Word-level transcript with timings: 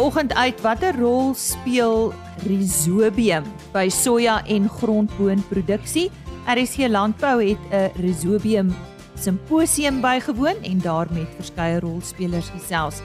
vanoggend 0.00 0.32
uit 0.32 0.60
watter 0.64 0.96
rol 0.96 1.34
speel 1.36 2.08
rhizobium 2.48 3.44
by 3.74 3.82
soja 3.92 4.38
en 4.48 4.64
grondboonproduksie. 4.72 6.06
RSC 6.48 6.88
Landbou 6.88 7.36
het 7.44 7.60
'n 7.68 7.92
rhizobium 8.00 8.72
simposium 9.14 10.00
bygewoon 10.00 10.56
en 10.62 10.78
daar 10.80 11.06
met 11.12 11.28
verskeie 11.36 11.80
rolspelers 11.80 12.48
gesels. 12.48 13.02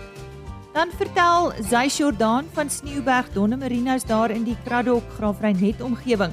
Dan 0.73 0.87
vertel 0.97 1.51
Zay 1.69 1.87
Jordan 1.87 2.45
van 2.53 2.69
Sneeuberg 2.69 3.27
Donnemarinos 3.33 4.05
daar 4.05 4.31
in 4.31 4.43
die 4.43 4.57
Kraddock 4.63 5.03
Graafrein 5.17 5.75
omgewing 5.81 6.31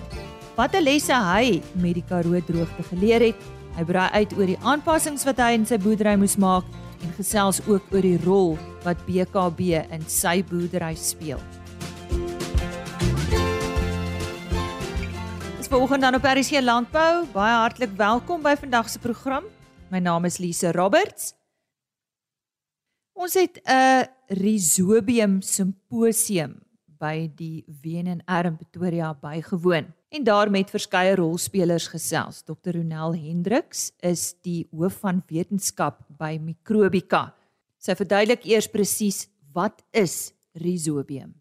wat 0.55 0.75
'n 0.75 0.83
lesse 0.83 1.15
hy 1.15 1.63
met 1.73 1.95
die 1.95 2.05
Karoo 2.09 2.41
droogte 2.47 2.83
geleer 2.83 3.21
het. 3.21 3.37
Hy 3.77 3.85
brei 3.85 4.09
uit 4.13 4.33
oor 4.39 4.47
die 4.47 4.59
aanpassings 4.63 5.25
wat 5.25 5.37
hy 5.37 5.53
in 5.53 5.67
sy 5.67 5.79
boerdery 5.79 6.17
moes 6.17 6.37
maak 6.37 6.65
en 7.03 7.13
gesels 7.17 7.61
ook 7.67 7.83
oor 7.93 8.05
die 8.07 8.19
rol 8.25 8.55
wat 8.87 9.01
BKB 9.07 9.83
in 9.93 10.05
sy 10.11 10.41
boerdery 10.47 10.95
speel. 10.99 11.43
Dis 15.59 15.71
vanoggend 15.71 16.03
dan 16.03 16.19
op 16.19 16.27
RC 16.27 16.63
Landbou. 16.63 17.27
Baie 17.35 17.59
hartlik 17.63 17.95
welkom 17.99 18.43
by 18.43 18.55
vandag 18.59 18.91
se 18.91 18.99
program. 19.03 19.47
My 19.91 19.99
naam 19.99 20.25
is 20.25 20.39
Lise 20.39 20.73
Roberts. 20.73 21.35
Ons 23.13 23.35
het 23.35 23.61
'n 23.67 24.09
Rhizobium 24.29 25.43
simposium 25.43 26.63
by 26.99 27.31
die 27.35 27.65
WNR 27.67 28.47
in 28.47 28.57
Pretoria 28.57 29.15
bygewoon 29.15 29.93
en 30.13 30.25
daar 30.25 30.51
met 30.53 30.71
verskeie 30.71 31.15
rolspelers 31.17 31.89
gesels. 31.89 32.43
Dr. 32.45 32.77
Ronel 32.77 33.17
Hendriks 33.17 33.91
is 34.05 34.35
die 34.45 34.67
hoof 34.71 35.01
van 35.01 35.23
wetenskap 35.29 36.03
by 36.21 36.37
Microbika. 36.41 37.31
Sy 37.81 37.97
verduidelik 37.97 38.45
eers 38.47 38.69
presies 38.71 39.25
wat 39.57 39.81
is 39.97 40.35
Rhizobium. 40.53 41.33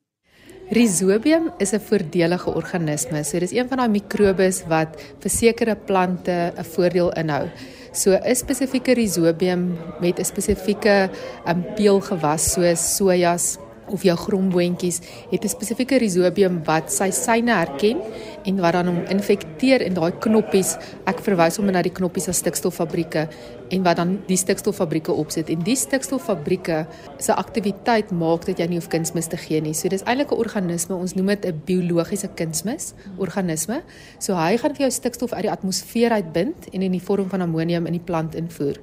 Rhizobium 0.71 1.49
is 1.59 1.73
'n 1.73 1.79
voordelige 1.79 2.49
organisme. 2.49 3.23
So 3.23 3.39
dis 3.39 3.51
een 3.51 3.67
van 3.67 3.77
daai 3.77 3.89
mikrobes 3.89 4.63
wat 4.67 4.95
vir 5.19 5.29
sekere 5.29 5.75
plante 5.75 6.53
'n 6.55 6.63
voordeel 6.63 7.11
inhou. 7.11 7.49
So 7.91 8.15
'n 8.15 8.35
spesifieke 8.35 8.93
Rhizobium 8.93 9.77
met 9.99 10.19
'n 10.19 10.23
spesifieke 10.23 11.09
um, 11.45 11.65
peulgewas 11.75 12.53
soos 12.53 12.95
sojas, 12.95 13.57
of 13.87 14.03
jou 14.03 14.17
gromboontjies 14.17 15.01
het 15.31 15.43
'n 15.43 15.47
spesifieke 15.47 15.97
rhizobium 15.97 16.61
wat 16.63 16.91
sy 16.91 17.09
syne 17.11 17.51
herken 17.51 18.01
en 18.45 18.61
wat 18.61 18.73
dan 18.73 18.87
hom 18.87 19.03
infekteer 19.09 19.81
in 19.81 19.93
daai 19.93 20.11
knoppies. 20.19 20.77
Ek 21.05 21.19
verwys 21.19 21.57
hom 21.57 21.65
na 21.65 21.81
die 21.81 21.93
knoppies 21.93 22.27
as 22.27 22.37
stikstoffabrieke 22.37 23.27
en 23.71 23.83
wat 23.83 23.99
dan 24.01 24.17
die 24.27 24.37
stikstoffabrieke 24.39 25.13
opsit 25.15 25.49
en 25.49 25.63
die 25.63 25.77
stikstoffabrieke 25.79 26.81
se 27.23 27.35
aktiwiteit 27.35 28.11
maak 28.11 28.45
dat 28.49 28.59
jy 28.59 28.67
nie 28.67 28.79
hoef 28.79 28.89
kunsmis 28.91 29.31
te 29.31 29.39
gee 29.39 29.61
nie. 29.63 29.73
So 29.77 29.89
dis 29.89 30.03
eintlik 30.03 30.31
'n 30.31 30.43
organisme, 30.43 30.95
ons 30.95 31.15
noem 31.15 31.27
dit 31.27 31.45
'n 31.45 31.61
biologiese 31.65 32.29
kunsmis 32.35 32.93
organisme. 33.17 33.81
So 34.19 34.35
hy 34.35 34.57
gaan 34.57 34.75
vir 34.75 34.87
jou 34.87 34.91
stikstof 34.91 35.33
uit 35.33 35.43
die 35.43 35.51
atmosfeer 35.51 36.11
uitbind 36.11 36.69
en 36.73 36.81
in 36.81 36.91
die 36.91 37.01
vorm 37.01 37.29
van 37.29 37.41
ammonium 37.41 37.85
in 37.85 37.93
die 37.93 38.05
plant 38.05 38.35
invoer. 38.35 38.77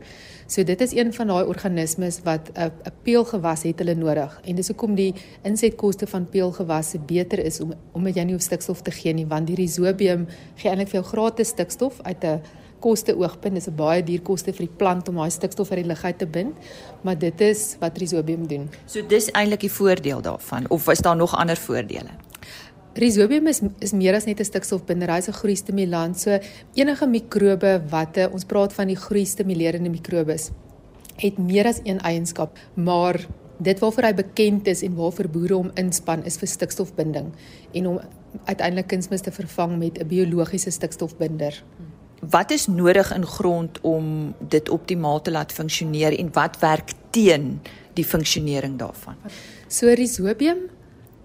So 0.48 0.64
dit 0.64 0.80
is 0.80 0.94
een 0.96 1.12
van 1.12 1.26
daai 1.26 1.44
organismes 1.44 2.20
wat 2.24 2.50
'n 2.54 2.72
'n 2.84 2.92
peulgewas 3.02 3.62
het 3.62 3.78
hulle 3.78 3.94
nodig. 3.94 4.40
En 4.44 4.54
dis 4.54 4.68
hoekom 4.68 4.94
die 4.94 5.14
insetkoste 5.42 6.06
van 6.06 6.28
peulgewasse 6.28 6.98
beter 6.98 7.38
is 7.38 7.60
om 7.60 7.74
omdat 7.92 8.14
jy 8.14 8.22
nie 8.22 8.32
hoef 8.32 8.42
stikstof 8.42 8.82
te 8.82 8.90
gee 8.90 9.12
nie, 9.12 9.26
want 9.26 9.46
die 9.46 9.56
rhizobium 9.56 10.26
gee 10.54 10.70
eintlik 10.70 10.88
vir 10.88 11.00
jou 11.00 11.04
gratis 11.04 11.48
stikstof 11.48 12.00
uit 12.02 12.24
'n 12.24 12.40
koste 12.80 13.16
oogpunt. 13.16 13.54
Dis 13.54 13.68
'n 13.68 13.74
baie 13.76 14.02
duur 14.02 14.20
koste 14.20 14.52
vir 14.52 14.66
die 14.66 14.76
plant 14.76 15.08
om 15.08 15.14
daai 15.14 15.30
stikstof 15.30 15.70
uit 15.70 15.82
die 15.82 15.88
lug 15.88 16.04
uit 16.04 16.18
te 16.18 16.26
bind, 16.26 16.54
maar 17.02 17.18
dit 17.18 17.40
is 17.40 17.76
wat 17.80 17.98
rhizobium 17.98 18.46
doen. 18.46 18.70
So 18.86 19.06
dis 19.06 19.30
eintlik 19.30 19.60
die 19.60 19.72
voordeel 19.72 20.20
daarvan 20.20 20.64
of 20.68 20.88
is 20.88 20.98
daar 20.98 21.16
nog 21.16 21.36
ander 21.36 21.56
voordele? 21.56 22.10
Rhizobium 22.94 23.46
is 23.46 23.60
is 23.78 23.92
meer 23.92 24.14
as 24.14 24.24
net 24.24 24.40
'n 24.40 24.44
stikstofbinder, 24.44 25.10
hy's 25.10 25.28
'n 25.28 25.32
groeistimulant. 25.32 26.20
So 26.20 26.38
enige 26.74 27.06
mikrobe 27.06 27.82
wat 27.90 28.30
ons 28.32 28.44
praat 28.44 28.72
van 28.72 28.86
die 28.86 28.96
groeistimulerende 28.96 29.90
mikrobes 29.90 30.50
het 31.18 31.38
meer 31.38 31.66
as 31.66 31.80
een 31.82 31.98
eienskap, 32.00 32.58
maar 32.74 33.26
dit 33.58 33.78
waarvoor 33.78 34.06
hy 34.06 34.14
bekend 34.14 34.66
is 34.70 34.84
en 34.86 34.94
waarvoor 34.94 35.28
boere 35.34 35.54
hom 35.58 35.70
inspann 35.74 36.22
is 36.24 36.38
vir 36.38 36.48
stikstofbinding 36.48 37.32
en 37.74 37.86
om 37.90 38.00
uiteindelik 38.44 38.86
kunsmis 38.92 39.24
te 39.26 39.32
vervang 39.34 39.78
met 39.78 39.98
'n 39.98 40.06
biologiese 40.06 40.70
stikstofbinder. 40.70 41.64
Wat 42.20 42.50
is 42.50 42.66
nodig 42.66 43.12
in 43.14 43.26
grond 43.26 43.80
om 43.80 44.34
dit 44.38 44.68
optimaal 44.68 45.22
te 45.22 45.30
laat 45.30 45.52
funksioneer 45.52 46.18
en 46.18 46.32
wat 46.32 46.58
werk 46.58 46.92
teen 47.10 47.60
die 47.94 48.04
funksionering 48.04 48.78
daarvan? 48.78 49.14
So 49.68 49.86
rhizobium 49.86 50.66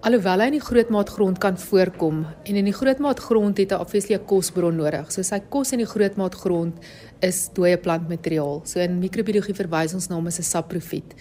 Alhoewel 0.04 0.42
hy 0.42 0.46
in 0.50 0.58
die 0.58 0.60
grootmaatgrond 0.60 1.38
kan 1.40 1.54
voorkom 1.56 2.18
en 2.28 2.56
in 2.60 2.66
die 2.68 2.74
grootmaatgrond 2.76 3.56
het 3.62 3.70
hy 3.72 3.78
obviously 3.80 4.14
'n 4.14 4.26
kosbron 4.28 4.76
nodig. 4.76 5.10
So 5.10 5.22
sy 5.22 5.40
kos 5.48 5.72
in 5.72 5.78
die 5.80 5.88
grootmaatgrond 5.88 6.74
is 7.22 7.48
dooie 7.54 7.78
plantmateriaal. 7.78 8.60
So 8.66 8.80
in 8.80 9.00
microbiologie 9.00 9.56
verwys 9.56 9.94
ons 9.94 10.08
na 10.08 10.16
hom 10.16 10.26
as 10.26 10.38
'n 10.38 10.42
saprofiet. 10.42 11.14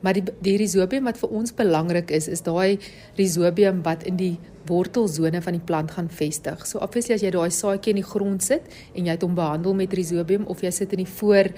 Maar 0.00 0.18
die 0.18 0.24
die 0.44 0.56
rhizobium 0.60 1.04
wat 1.08 1.18
vir 1.18 1.32
ons 1.32 1.54
belangrik 1.56 2.10
is, 2.10 2.28
is 2.28 2.44
daai 2.46 2.78
rhizobium 3.16 3.82
wat 3.86 4.04
in 4.08 4.16
die 4.20 4.36
wortelsone 4.66 5.40
van 5.42 5.56
die 5.56 5.64
plant 5.64 5.90
gaan 5.94 6.08
vestig. 6.10 6.66
So 6.66 6.80
obviously 6.82 7.14
as 7.14 7.24
jy 7.24 7.30
daai 7.34 7.50
saadjie 7.54 7.94
in 7.94 8.00
die 8.02 8.06
grond 8.06 8.42
sit 8.42 8.66
en 8.94 9.06
jy 9.06 9.14
het 9.14 9.22
hom 9.22 9.36
behandel 9.38 9.76
met 9.78 9.94
rhizobium 9.94 10.46
of 10.50 10.62
jy 10.64 10.72
sit 10.74 10.94
in 10.96 11.04
die 11.04 11.12
voor 11.18 11.52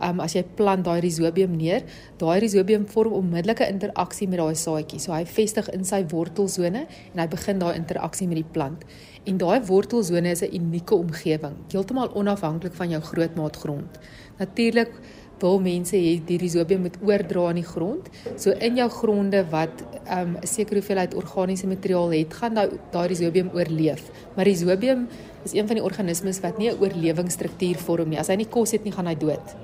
um, 0.00 0.20
as 0.24 0.34
jy 0.36 0.42
plant 0.56 0.84
daai 0.86 1.00
rhizobium 1.04 1.54
neer, 1.56 1.84
daai 2.20 2.40
rhizobium 2.40 2.86
vorm 2.90 3.16
onmiddellike 3.20 3.68
interaksie 3.68 4.28
met 4.30 4.40
daai 4.42 4.58
saadjie. 4.58 5.00
So 5.02 5.14
hy 5.14 5.24
vestig 5.28 5.70
in 5.74 5.86
sy 5.88 6.02
wortelsone 6.10 6.84
en 6.86 7.22
hy 7.22 7.28
begin 7.32 7.62
daai 7.62 7.74
interaksie 7.78 8.28
met 8.30 8.42
die 8.42 8.50
plant. 8.56 8.84
En 9.28 9.40
daai 9.40 9.60
wortelsone 9.68 10.30
is 10.32 10.42
'n 10.42 10.54
unieke 10.56 10.94
omgewing, 10.94 11.56
heeltemal 11.72 12.12
onafhanklik 12.14 12.74
van 12.74 12.90
jou 12.90 13.00
grootmaatgrond. 13.00 13.98
Natuurlik 14.38 14.92
wil 15.40 15.60
mense 15.60 15.96
hê 15.96 16.18
die 16.26 16.38
rhizobium 16.38 16.84
moet 16.86 16.98
oordra 17.02 17.48
in 17.50 17.60
die 17.60 17.66
grond. 17.66 18.10
So 18.36 18.50
in 18.50 18.76
jou 18.76 18.88
gronde 18.90 19.44
wat 19.50 19.82
um, 19.82 20.36
'n 20.36 20.36
um, 20.36 20.36
sekere 20.42 20.80
hoeveelheid 20.80 21.14
organiese 21.14 21.66
materiaal 21.66 22.12
het, 22.12 22.34
gaan 22.34 22.54
daai 22.54 22.68
daai 22.92 23.08
rhizobium 23.08 23.50
oorleef. 23.54 24.10
Maar 24.36 24.44
rhizobium 24.44 25.08
is 25.44 25.52
een 25.52 25.66
van 25.66 25.76
die 25.76 25.84
organismes 25.84 26.40
wat 26.40 26.58
nie 26.58 26.70
'n 26.70 26.78
oorlewingsstruktuur 26.80 27.76
vorm 27.76 28.08
nie. 28.08 28.18
As 28.18 28.28
hy 28.28 28.36
nie 28.36 28.48
kos 28.48 28.70
het 28.70 28.84
nie, 28.84 28.92
gaan 28.92 29.06
hy 29.06 29.14
dood. 29.14 29.56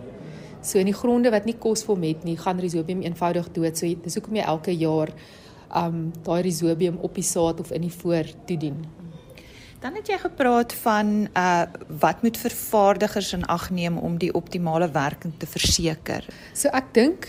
So 0.62 0.78
in 0.78 0.86
die 0.86 0.94
gronde 0.94 1.30
wat 1.30 1.44
nie 1.44 1.56
kosvol 1.58 2.00
het 2.02 2.24
nie, 2.24 2.36
gaan 2.36 2.58
rhizobium 2.58 3.02
eenvoudig 3.02 3.52
dood. 3.52 3.76
So 3.78 3.86
dis 3.86 4.14
hoekom 4.14 4.36
jy 4.36 4.42
elke 4.42 4.72
jaar 4.72 5.08
um 5.74 6.12
daai 6.22 6.42
rhizobium 6.42 6.98
op 7.02 7.14
die 7.14 7.24
saad 7.24 7.60
of 7.60 7.70
in 7.70 7.80
die 7.80 7.92
voor 7.92 8.24
toedien. 8.46 9.05
Dan 9.86 9.94
het 9.94 10.08
jy 10.10 10.16
gepraat 10.18 10.72
van 10.82 11.28
uh 11.38 11.62
wat 12.02 12.22
moet 12.22 12.36
vervaardigers 12.36 13.32
in 13.32 13.44
ag 13.46 13.68
neem 13.70 13.98
om 13.98 14.16
die 14.18 14.32
optimale 14.34 14.90
werking 14.90 15.34
te 15.38 15.46
verseker. 15.46 16.26
So 16.52 16.72
ek 16.74 16.88
dink 16.96 17.28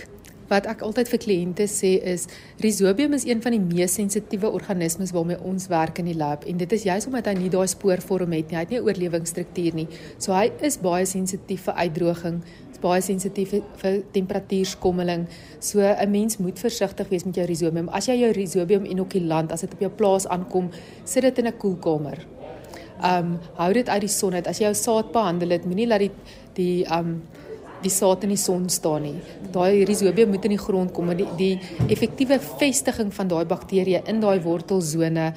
wat 0.50 0.66
ek 0.66 0.82
altyd 0.82 1.12
vir 1.12 1.20
kliënte 1.22 1.68
sê 1.70 1.92
is 2.14 2.26
rhizobium 2.64 3.14
is 3.14 3.28
een 3.28 3.44
van 3.44 3.54
die 3.54 3.62
mees 3.62 3.94
sensitiewe 4.00 4.50
organismes 4.50 5.14
waarmee 5.14 5.38
ons 5.46 5.68
werk 5.70 6.00
in 6.02 6.10
die 6.10 6.18
lab 6.18 6.48
en 6.50 6.58
dit 6.58 6.74
is 6.74 6.88
juist 6.88 7.10
omdat 7.12 7.30
hy 7.30 7.36
nie 7.38 7.52
daai 7.54 7.68
spoorvorm 7.70 8.34
het 8.34 8.50
nie, 8.50 8.58
hy 8.58 8.64
het 8.66 8.74
nie 8.74 8.80
'n 8.80 8.88
oorlewingsstruktuur 8.90 9.74
nie. 9.76 9.88
So 10.18 10.34
hy 10.34 10.50
is 10.62 10.80
baie 10.82 11.06
sensitief 11.06 11.62
vir 11.70 11.74
uitdroging, 11.74 12.42
baie 12.82 13.02
sensitief 13.02 13.54
vir 13.82 14.02
temperatuurskommeling. 14.14 15.28
So 15.60 15.80
'n 15.82 16.12
mens 16.12 16.38
moet 16.38 16.58
versigtig 16.60 17.10
wees 17.10 17.26
met 17.26 17.36
jou 17.36 17.46
rhizobium. 17.46 17.90
As 17.90 18.08
jy 18.08 18.16
jou 18.16 18.32
rhizobium 18.32 18.86
inokulant, 18.86 19.52
as 19.52 19.62
dit 19.62 19.74
op 19.74 19.80
jou 19.80 19.92
plaas 19.92 20.28
aankom, 20.28 20.72
sit 21.04 21.22
dit 21.22 21.38
in 21.38 21.48
'n 21.48 21.58
koelkamer. 21.58 22.37
Um 23.04 23.38
hou 23.58 23.72
dit 23.74 23.90
uit 23.90 24.02
die 24.02 24.12
son 24.12 24.34
uit. 24.34 24.48
As 24.48 24.60
jy 24.60 24.70
jou 24.70 24.78
saad 24.78 25.12
behandel 25.14 25.54
het, 25.56 25.66
moenie 25.66 25.88
laat 25.88 26.06
die 26.06 26.12
die 26.58 26.86
um 26.94 27.22
die 27.84 27.92
saad 27.94 28.24
in 28.26 28.34
die 28.34 28.42
son 28.42 28.66
staan 28.74 29.06
nie. 29.06 29.20
Daai 29.54 29.86
rhizobium 29.86 30.32
moet 30.34 30.48
in 30.50 30.56
die 30.56 30.62
grond 30.62 30.94
kom, 30.96 31.12
maar 31.12 31.20
die 31.20 31.28
die 31.38 31.60
effektiewe 31.88 32.40
vestiging 32.42 33.14
van 33.14 33.30
daai 33.30 33.46
bakterieë 33.46 34.02
in 34.10 34.22
daai 34.24 34.40
wortelsone 34.42 35.34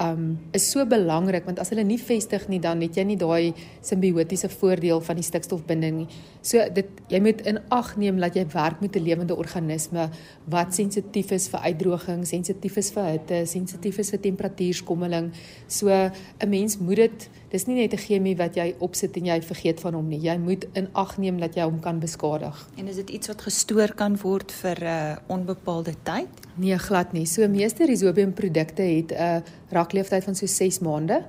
um 0.00 0.38
is 0.52 0.70
so 0.70 0.84
belangrik 0.86 1.44
want 1.46 1.60
as 1.62 1.70
hulle 1.70 1.84
nie 1.84 1.98
vestig 1.98 2.48
nie 2.48 2.60
dan 2.60 2.80
het 2.82 2.96
jy 2.96 3.04
nie 3.04 3.18
daai 3.20 3.54
simbiotiese 3.84 4.48
voordeel 4.48 5.00
van 5.04 5.16
die 5.16 5.26
stikstofbinding 5.26 5.96
nie. 6.02 6.08
So 6.42 6.62
dit 6.74 6.90
jy 7.12 7.20
moet 7.20 7.44
in 7.46 7.60
ag 7.74 7.94
neem 8.00 8.18
dat 8.22 8.36
jy 8.36 8.46
werk 8.54 8.80
met 8.80 8.96
'n 8.96 9.04
lewende 9.04 9.36
organisme 9.36 10.10
wat 10.46 10.74
sensitief 10.74 11.30
is 11.32 11.48
vir 11.48 11.60
uitdroging, 11.60 12.26
sensitief 12.26 12.76
is 12.76 12.90
vir 12.90 13.04
hitte, 13.04 13.46
sensitief 13.46 13.98
is 13.98 14.10
vir 14.10 14.20
temperatuurskommeling. 14.20 15.32
So 15.68 15.88
'n 15.88 16.48
mens 16.48 16.78
moet 16.78 16.96
dit 16.96 17.28
dis 17.54 17.66
nie 17.68 17.76
net 17.78 17.92
'n 17.94 18.02
chemie 18.02 18.36
wat 18.36 18.56
jy 18.56 18.74
opsit 18.80 19.16
en 19.16 19.26
jy 19.26 19.40
vergeet 19.40 19.80
van 19.80 19.94
hom 19.94 20.08
nie. 20.08 20.18
Jy 20.18 20.38
moet 20.38 20.66
in 20.74 20.88
ag 20.92 21.18
neem 21.18 21.38
dat 21.38 21.54
jy 21.54 21.62
hom 21.62 21.80
kan 21.80 22.00
beskadig. 22.00 22.68
En 22.76 22.88
is 22.88 22.96
dit 22.96 23.10
iets 23.10 23.28
wat 23.28 23.42
gestoor 23.42 23.94
kan 23.94 24.16
word 24.16 24.52
vir 24.52 24.78
'n 24.80 24.86
uh, 24.86 25.16
onbepaalde 25.28 25.94
tyd? 26.02 26.28
Nee, 26.56 26.78
glad 26.78 27.12
nie. 27.12 27.26
So 27.26 27.48
meeste 27.48 27.86
rhizobium 27.86 28.32
produkte 28.32 28.82
het 28.82 29.12
'n 29.12 29.14
uh, 29.14 29.40
rakleeftyd 29.70 30.24
van 30.24 30.34
so 30.34 30.46
6 30.46 30.78
maande. 30.78 31.24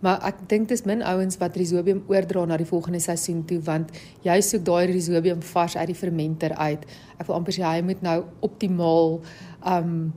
Maar 0.00 0.22
ek 0.22 0.48
dink 0.48 0.68
dis 0.68 0.84
min 0.84 1.02
ouens 1.02 1.36
wat 1.38 1.56
rhizobium 1.56 2.02
oordra 2.06 2.44
na 2.44 2.56
die 2.56 2.66
volgende 2.66 3.00
seisoen 3.00 3.44
toe 3.44 3.60
want 3.60 3.90
jy 4.22 4.40
soek 4.40 4.64
daai 4.64 4.86
rhizobium 4.86 5.42
vars 5.42 5.76
uit 5.76 5.86
die 5.86 5.94
fermenter 5.94 6.54
uit. 6.54 6.86
Ek 7.18 7.26
wil 7.26 7.36
amper 7.36 7.52
sê 7.52 7.62
hy 7.62 7.82
moet 7.82 8.02
nou 8.02 8.24
optimaal 8.40 9.20
um 9.66 10.14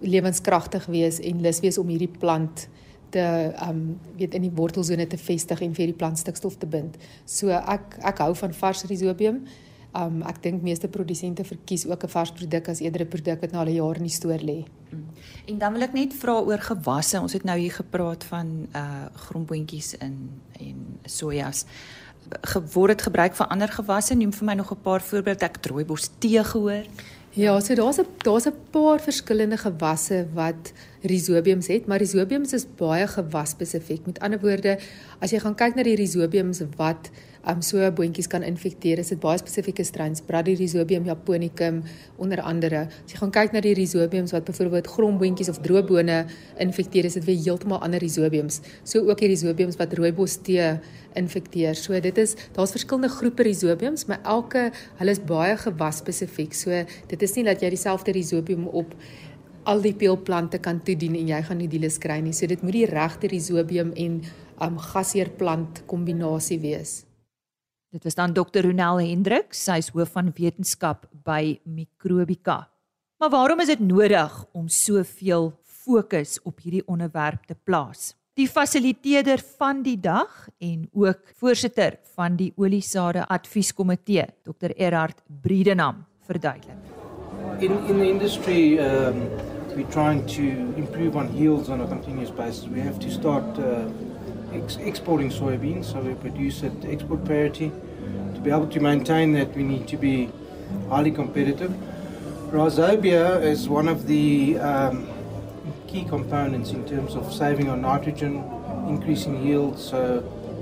lewenskragtig 0.00 0.86
wees 0.86 1.20
en 1.20 1.40
lus 1.40 1.60
wees 1.60 1.78
om 1.78 1.88
hierdie 1.88 2.18
plant 2.18 2.68
te 3.14 3.26
um 3.68 3.84
weet 4.18 4.34
in 4.34 4.48
die 4.48 4.54
wortelsone 4.54 5.06
te 5.06 5.18
vestig 5.20 5.62
en 5.64 5.76
vir 5.76 5.92
die 5.92 5.98
plant 6.00 6.18
stikstof 6.20 6.58
te 6.58 6.68
bind. 6.70 6.98
So 7.26 7.54
ek 7.54 7.98
ek 8.02 8.24
hou 8.24 8.32
van 8.42 8.56
vars 8.60 8.84
rhizobium. 8.90 9.44
Um 9.94 10.22
ek 10.26 10.40
dink 10.42 10.64
meeste 10.66 10.90
produsente 10.90 11.46
verkies 11.46 11.86
ook 11.86 12.04
'n 12.04 12.14
vars 12.16 12.32
produk 12.34 12.68
as 12.68 12.80
eerder 12.80 13.06
'n 13.06 13.08
produk 13.08 13.40
wat 13.40 13.52
nou 13.52 13.60
al 13.64 13.70
'n 13.70 13.78
jaar 13.78 13.96
in 13.96 14.08
die 14.10 14.18
stoor 14.18 14.42
lê. 14.42 14.64
Mm. 14.90 15.04
En 15.46 15.58
dan 15.58 15.72
wil 15.72 15.82
ek 15.82 15.92
net 15.92 16.14
vra 16.14 16.40
oor 16.40 16.58
gewasse. 16.58 17.20
Ons 17.20 17.32
het 17.32 17.44
nou 17.44 17.58
hier 17.58 17.72
gepraat 17.72 18.24
van 18.24 18.66
uh 18.74 19.06
grondboontjies 19.14 19.94
in 19.94 20.30
en 20.60 20.98
sojas. 21.04 21.64
Word 22.72 22.88
dit 22.88 23.02
gebruik 23.02 23.34
vir 23.34 23.46
ander 23.46 23.68
gewasse? 23.68 24.14
Neem 24.14 24.32
vir 24.32 24.44
my 24.44 24.54
nog 24.54 24.72
'n 24.72 24.82
paar 24.82 25.00
voorbeelde. 25.00 25.44
Ek 25.44 25.56
het 25.56 25.66
rooibos 25.66 26.10
tee 26.18 26.44
gehoor. 26.44 26.84
Ja, 27.34 27.60
so 27.60 27.74
daar's 27.74 27.98
'n 27.98 28.06
daar's 28.22 28.46
'n 28.46 28.54
paar 28.70 29.00
verskillende 29.00 29.56
gewasse 29.56 30.26
wat 30.32 30.72
rhizobiums 31.04 31.68
het, 31.72 31.86
maar 31.86 32.02
rhizobiums 32.02 32.52
is 32.56 32.66
baie 32.78 33.06
gewas 33.10 33.54
spesifiek. 33.54 34.06
Met 34.06 34.18
ander 34.24 34.40
woorde, 34.40 34.78
as 35.20 35.34
jy 35.34 35.40
gaan 35.44 35.56
kyk 35.58 35.76
na 35.76 35.84
die 35.86 35.96
rhizobiums 36.00 36.62
wat 36.78 37.10
um 37.50 37.60
so 37.62 37.84
boontjies 37.92 38.28
kan 38.30 38.44
infekteer. 38.46 39.00
Is 39.02 39.10
dit 39.12 39.20
baie 39.20 39.38
spesifieke 39.40 39.84
strains, 39.84 40.22
Bradyrhizobium 40.24 41.04
japonicum 41.08 41.82
onder 42.16 42.40
andere. 42.40 42.86
As 43.04 43.12
jy 43.12 43.20
gaan 43.20 43.34
kyk 43.34 43.52
na 43.56 43.62
die 43.64 43.74
rhizobiums 43.76 44.32
wat 44.32 44.46
byvoorbeeld 44.48 44.88
grondboontjies 44.94 45.50
of 45.52 45.60
droëbone 45.64 46.22
infekteer, 46.64 47.08
is 47.10 47.18
dit 47.18 47.26
weer 47.28 47.42
heeltemal 47.42 47.82
ander 47.84 48.00
rhizobiums. 48.02 48.62
So 48.84 49.04
ook 49.04 49.20
die 49.20 49.30
rhizobiums 49.32 49.78
wat 49.80 49.92
rooibos 49.98 50.38
tee 50.46 50.70
infekteer. 51.18 51.76
So 51.78 52.00
dit 52.00 52.16
is 52.18 52.34
daar's 52.56 52.72
verskillende 52.74 53.12
groepe 53.12 53.44
rhizobiums, 53.46 54.08
maar 54.08 54.22
elke 54.24 54.70
hulle 55.00 55.14
is 55.14 55.20
baie 55.20 55.58
gewas 55.60 56.00
spesifiek. 56.00 56.56
So 56.56 56.84
dit 57.12 57.28
is 57.28 57.36
nie 57.36 57.46
dat 57.46 57.62
jy 57.62 57.74
dieselfde 57.76 58.16
rhizobium 58.16 58.66
op 58.72 58.96
al 59.64 59.80
die 59.84 59.94
peelplante 59.96 60.60
kan 60.62 60.80
toedien 60.84 61.16
en 61.18 61.28
jy 61.32 61.40
gaan 61.46 61.58
nie 61.60 61.68
diele 61.70 61.90
kry 62.00 62.20
nie. 62.20 62.32
So 62.36 62.46
dit 62.46 62.62
moet 62.62 62.76
die 62.76 62.86
regte 62.90 63.30
rhizobium 63.32 63.92
en 63.96 64.20
um 64.62 64.78
gasheerplant 64.78 65.82
kombinasie 65.90 66.60
wees. 66.62 67.02
Dit 67.94 68.04
was 68.04 68.16
dan 68.18 68.34
Dr. 68.34 68.64
Ronel 68.66 69.00
Hendrik, 69.04 69.54
sy 69.54 69.78
is 69.78 69.92
hoof 69.94 70.16
van 70.16 70.32
wetenskap 70.34 71.06
by 71.24 71.60
Microbika. 71.62 72.64
Maar 73.22 73.30
waarom 73.30 73.62
is 73.62 73.70
dit 73.70 73.80
nodig 73.80 74.32
om 74.52 74.66
soveel 74.68 75.52
fokus 75.62 76.40
op 76.42 76.58
hierdie 76.64 76.82
onderwerp 76.90 77.46
te 77.46 77.54
plaas? 77.54 78.12
Die 78.34 78.48
fasiliteerder 78.50 79.38
van 79.60 79.84
die 79.86 79.94
dag 80.00 80.48
en 80.58 80.88
ook 80.90 81.30
voorsitter 81.38 82.00
van 82.16 82.34
die 82.34 82.50
Oliesade 82.56 83.28
Advieskomitee, 83.30 84.26
Dr. 84.42 84.74
Erhard 84.74 85.22
Briedenham, 85.42 86.02
verduidelik. 86.26 86.82
In 87.62 87.78
in 87.86 87.98
the 87.98 88.10
industry 88.10 88.78
um 88.78 89.22
we're 89.76 89.90
trying 89.90 90.26
to 90.26 90.42
improve 90.76 91.16
on 91.16 91.36
yields 91.36 91.68
on 91.68 91.80
a 91.80 91.86
continuous 91.86 92.30
basis. 92.30 92.64
We 92.66 92.80
have 92.80 92.98
to 93.00 93.10
start 93.10 93.58
uh 93.58 93.88
ex 94.52 94.76
exporting 94.76 95.30
soybeans, 95.30 95.86
so 95.86 96.00
we 96.00 96.14
produce 96.14 96.62
at 96.62 96.72
export 96.84 97.24
parity. 97.24 97.72
To 98.34 98.40
be 98.40 98.50
able 98.50 98.68
to 98.68 98.80
maintain 98.80 99.32
that, 99.32 99.54
we 99.56 99.62
need 99.62 99.88
to 99.88 99.96
be 99.96 100.30
highly 100.88 101.10
competitive. 101.10 101.72
Rhizobia 102.50 103.42
is 103.42 103.68
one 103.68 103.88
of 103.88 104.06
the 104.06 104.58
um, 104.58 105.08
key 105.88 106.04
components 106.04 106.70
in 106.70 106.86
terms 106.86 107.16
of 107.16 107.32
saving 107.32 107.68
on 107.68 107.82
nitrogen, 107.82 108.44
increasing 108.88 109.42
yields. 109.44 109.82
So 109.82 110.20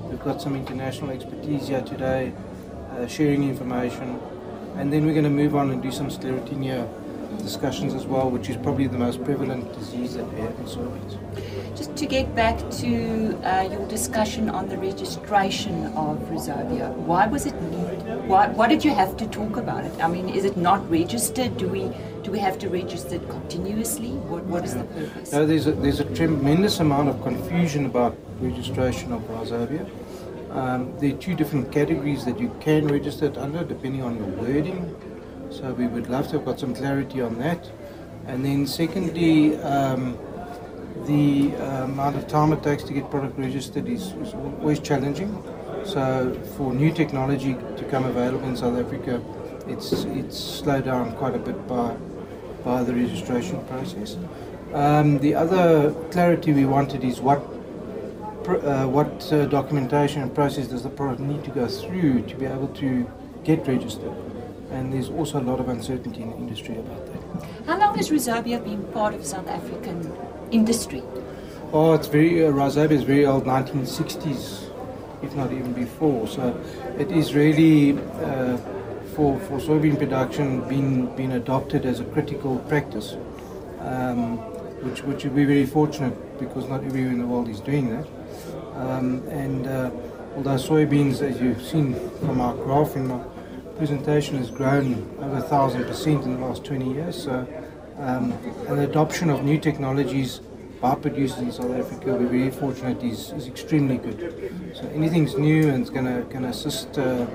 we've 0.09 0.23
got 0.23 0.41
some 0.41 0.57
international 0.57 1.11
expertise 1.11 1.69
here 1.69 1.83
today, 1.83 2.33
uh, 2.93 3.07
sharing 3.07 3.43
information, 3.49 4.19
and 4.77 4.93
then 4.93 5.05
we're 5.05 5.13
going 5.13 5.25
to 5.25 5.31
move 5.31 5.55
on 5.55 5.71
and 5.71 5.83
do 5.83 5.91
some 5.91 6.09
sclerotinia 6.09 6.89
discussions 7.39 7.95
as 7.95 8.07
well, 8.07 8.31
which 8.31 8.49
is 8.49 8.57
probably 8.57 8.87
the 8.87 8.99
most 8.99 9.23
prevalent 9.25 9.73
disease 9.79 10.15
that 10.15 10.31
we 10.33 10.41
have 10.41 10.59
in 10.59 10.67
soybeans. 10.67 11.77
Just 11.77 11.97
to 11.97 12.07
get 12.07 12.35
back 12.35 12.59
to 12.83 13.39
uh, 13.45 13.69
your 13.71 13.87
discussion 13.89 14.51
on 14.51 14.69
the 14.69 14.77
registration 14.77 15.87
of 15.97 16.19
Rhizobia, 16.31 16.93
why 16.95 17.27
was 17.27 17.47
it 17.47 17.55
needed? 17.63 18.29
Why, 18.29 18.49
why 18.49 18.69
did 18.69 18.85
you 18.85 18.95
have 18.95 19.17
to 19.17 19.27
talk 19.27 19.57
about 19.57 19.85
it? 19.85 19.93
I 20.01 20.09
mean, 20.09 20.29
is 20.29 20.45
it 20.45 20.57
not 20.57 20.89
registered? 20.91 21.57
Do 21.57 21.69
we 21.69 21.91
do 22.23 22.31
we 22.31 22.39
have 22.39 22.59
to 22.61 22.69
register 22.69 23.17
it 23.17 23.29
continuously? 23.29 24.11
What, 24.11 24.45
what 24.45 24.65
is 24.65 24.75
the 24.75 24.85
purpose? 24.85 25.33
No, 25.33 25.45
there's 25.45 25.67
a, 25.67 25.73
there's 25.73 25.99
a 25.99 26.15
tremendous 26.15 26.79
amount 26.79 27.09
of 27.09 27.21
confusion 27.23 27.87
about 27.87 28.17
registration 28.41 29.13
of 29.13 29.23
Rhizobia. 29.23 29.89
Um, 30.51 30.97
there 31.01 31.15
are 31.15 31.17
two 31.17 31.35
different 31.35 31.73
categories 31.73 32.25
that 32.25 32.39
you 32.39 32.55
can 32.61 32.87
register 32.87 33.27
it 33.27 33.39
under, 33.39 33.65
depending 33.65 34.03
on 34.03 34.17
your 34.17 34.27
wording. 34.27 34.95
So 35.53 35.75
we 35.75 35.87
would 35.87 36.09
love 36.09 36.29
to 36.29 36.39
have 36.39 36.47
got 36.47 36.59
some 36.59 36.75
clarity 36.75 37.21
on 37.21 37.39
that. 37.39 37.71
And 38.27 38.45
then 38.45 38.67
secondly, 38.67 39.57
um, 39.59 40.17
the 41.07 41.55
uh, 41.57 41.85
amount 41.85 42.17
of 42.17 42.27
time 42.27 42.53
it 42.53 42.63
takes 42.63 42.85
to 42.85 42.93
get 42.93 43.11
product 43.11 43.39
registered 43.39 43.87
is, 43.87 44.13
is 44.13 44.33
always 44.33 44.81
challenging. 44.81 45.43
So 45.85 46.33
for 46.57 46.73
new 46.73 46.93
technology 46.93 47.55
to 47.55 47.85
come 47.91 48.05
available 48.05 48.49
in 48.49 48.57
South 48.57 48.79
Africa, 48.79 49.23
it's 49.67 49.93
it's 49.93 50.39
slowed 50.39 50.85
down 50.85 51.13
quite 51.17 51.35
a 51.35 51.39
bit 51.39 51.67
by 51.69 51.97
by 52.65 52.83
the 52.83 52.95
registration 52.95 53.63
process. 53.67 54.17
Um, 54.73 55.19
the 55.19 55.35
other 55.35 55.93
clarity 56.11 56.53
we 56.53 56.65
wanted 56.65 57.05
is 57.05 57.21
what 57.21 57.39
uh, 58.49 58.87
what 58.87 59.33
uh, 59.33 59.47
documentation 59.47 60.23
and 60.23 60.35
process 60.35 60.69
does 60.69 60.83
the 60.83 60.89
product 60.89 61.21
need 61.21 61.45
to 61.45 61.51
go 61.51 61.67
through 61.67 62.23
to 62.23 62.37
be 62.37 62.47
able 62.47 62.69
to 62.69 63.11
get 63.45 63.67
registered. 63.67 64.32
And 64.73 64.93
there's 64.93 65.11
also 65.11 65.39
a 65.39 65.45
lot 65.45 65.61
of 65.61 65.69
uncertainty 65.69 66.23
in 66.23 66.31
the 66.31 66.37
industry 66.37 66.77
about 66.77 67.07
that. 67.07 67.67
How 67.67 67.79
long 67.79 67.97
has 67.97 68.11
Rhizobia 68.11 68.65
been 68.65 68.83
part 68.93 69.15
of 69.15 69.25
South 69.25 69.47
African 69.47 70.13
industry? 70.51 71.03
Oh, 71.73 71.93
it's 71.93 72.07
very, 72.07 72.45
uh, 72.45 72.51
is 72.51 73.03
very 73.03 73.27
old, 73.27 73.45
1960s, 73.45 74.71
if 75.23 75.35
not 75.35 75.53
even 75.53 75.73
before. 75.73 76.27
So 76.27 76.59
it 76.99 77.11
is 77.11 77.35
really, 77.35 77.93
uh, 77.93 78.57
for, 79.15 79.39
for 79.41 79.59
soybean 79.59 79.99
production, 79.99 80.67
been, 80.69 81.15
been 81.17 81.33
adopted 81.33 81.87
as 81.87 82.01
a 82.01 82.05
critical 82.05 82.59
practice, 82.61 83.17
um, 83.81 84.39
which, 84.85 85.03
which 85.05 85.25
we're 85.25 85.47
very 85.47 85.67
fortunate 85.67 86.15
because 86.39 86.69
not 86.69 86.83
everywhere 86.85 87.13
in 87.13 87.19
the 87.19 87.27
world 87.27 87.49
is 87.49 87.61
doing 87.61 87.91
that. 87.91 88.07
Um, 88.75 89.27
and 89.29 89.67
uh, 89.67 89.91
although 90.37 90.57
soybeans, 90.57 91.23
as 91.23 91.41
you've 91.41 91.63
seen 91.63 91.95
from 92.21 92.41
our 92.41 92.55
graph 92.55 92.97
in 92.97 93.07
my 93.07 93.23
presentation, 93.73 94.39
has 94.39 94.51
grown 94.51 95.11
over 95.19 95.39
a 95.39 95.43
thousand 95.43 95.85
percent 95.85 96.25
in 96.25 96.35
the 96.35 96.47
last 96.47 96.65
20 96.65 96.93
years. 96.93 97.23
So 97.25 97.47
um, 97.99 98.33
and 98.69 98.79
the 98.79 98.85
adoption 98.85 99.31
of 99.31 99.45
new 99.45 99.59
technologies 99.59 100.41
by 100.81 100.95
producers 100.97 101.39
in 101.39 101.53
South 101.53 101.71
Africa, 101.71 102.15
we're 102.15 102.27
very 102.27 102.51
fortunate, 102.51 103.03
is, 103.03 103.31
is 103.33 103.47
extremely 103.47 103.99
good. 103.99 104.53
So 104.75 104.89
anything's 104.89 105.37
new 105.37 105.69
and 105.69 105.83
it's 105.83 105.91
going 105.91 106.07
to 106.07 106.29
can 106.31 106.47
assist 106.47 106.99
uh, 106.99 107.27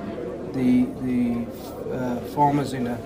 the 0.54 0.86
the 1.02 1.46
uh, 1.94 2.20
farmers 2.36 2.74
in 2.74 2.88
a 2.88 2.98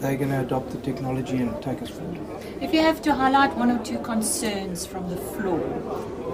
they're 0.00 0.16
going 0.16 0.30
to 0.30 0.40
adopt 0.40 0.70
the 0.70 0.78
technology 0.78 1.36
and 1.36 1.62
take 1.62 1.80
us 1.80 1.90
forward. 1.90 2.18
If 2.60 2.74
you 2.74 2.80
have 2.80 3.00
to 3.02 3.14
highlight 3.14 3.56
one 3.56 3.70
or 3.70 3.78
two 3.84 3.98
concerns 4.00 4.84
from 4.84 5.08
the 5.08 5.16
floor 5.16 5.60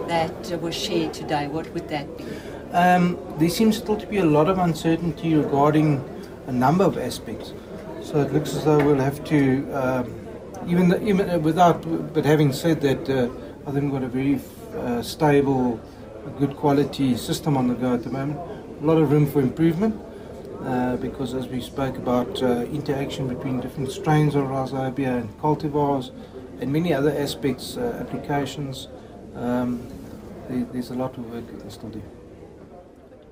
that 0.08 0.60
were 0.62 0.72
shared 0.72 1.12
today, 1.12 1.48
what 1.48 1.72
would 1.74 1.88
that 1.88 2.16
be? 2.16 2.24
Um, 2.72 3.18
there 3.38 3.48
seems 3.48 3.78
still 3.78 3.96
to 3.96 4.06
be 4.06 4.18
a 4.18 4.24
lot 4.24 4.48
of 4.48 4.58
uncertainty 4.58 5.34
regarding 5.34 6.04
a 6.46 6.52
number 6.52 6.84
of 6.84 6.98
aspects. 6.98 7.52
So 8.02 8.20
it 8.20 8.32
looks 8.32 8.54
as 8.54 8.64
though 8.64 8.76
we'll 8.76 8.96
have 8.96 9.24
to, 9.24 9.72
um, 9.72 10.26
even, 10.66 10.88
the, 10.88 11.02
even 11.02 11.42
without, 11.42 11.82
but 12.12 12.24
having 12.24 12.52
said 12.52 12.80
that, 12.82 13.08
uh, 13.08 13.30
I 13.66 13.72
think 13.72 13.84
we've 13.84 13.92
got 13.92 14.02
a 14.02 14.08
very 14.08 14.40
uh, 14.76 15.02
stable, 15.02 15.80
good 16.38 16.56
quality 16.56 17.16
system 17.16 17.56
on 17.56 17.68
the 17.68 17.74
go 17.74 17.94
at 17.94 18.04
the 18.04 18.10
moment. 18.10 18.38
A 18.82 18.84
lot 18.84 18.98
of 18.98 19.10
room 19.10 19.30
for 19.30 19.40
improvement. 19.40 19.98
Uh, 20.62 20.96
because 20.96 21.34
as 21.34 21.46
we 21.46 21.60
spoke 21.60 21.96
about 21.96 22.42
uh, 22.42 22.62
interaction 22.72 23.28
between 23.28 23.60
different 23.60 23.92
strains 23.92 24.34
of 24.34 24.42
Rhizobia 24.44 25.20
and 25.20 25.40
cultivars 25.40 26.10
and 26.60 26.72
many 26.72 26.92
other 26.92 27.16
aspects, 27.16 27.76
uh, 27.76 27.96
applications, 28.00 28.88
um, 29.36 29.80
there, 30.48 30.66
there's 30.72 30.90
a 30.90 30.94
lot 30.94 31.16
of 31.16 31.30
work 31.30 31.62
to 31.62 31.70
still 31.70 31.90
do. 31.90 32.02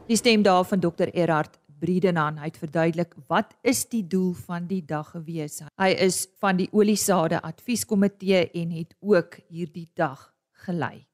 Die 0.06 0.16
stem 0.16 0.42
daar 0.42 0.64
van 0.64 0.80
Dr. 0.80 1.08
Erhard 1.10 1.58
Briedenan 1.80 2.36
het 2.38 2.58
verduidelik 2.62 3.14
wat 3.26 3.56
is 3.66 3.80
die 3.90 4.04
doel 4.06 4.36
van 4.38 4.68
die 4.70 4.84
dag 4.86 5.08
gewees. 5.10 5.64
Hy 5.82 5.88
is 5.98 6.28
van 6.38 6.60
die 6.60 6.68
Oliesade 6.70 7.40
Advieskomitee 7.42 8.44
en 8.54 8.70
het 8.70 8.94
ook 9.02 9.34
hierdie 9.50 9.90
dag 9.98 10.30
gelei. 10.62 11.06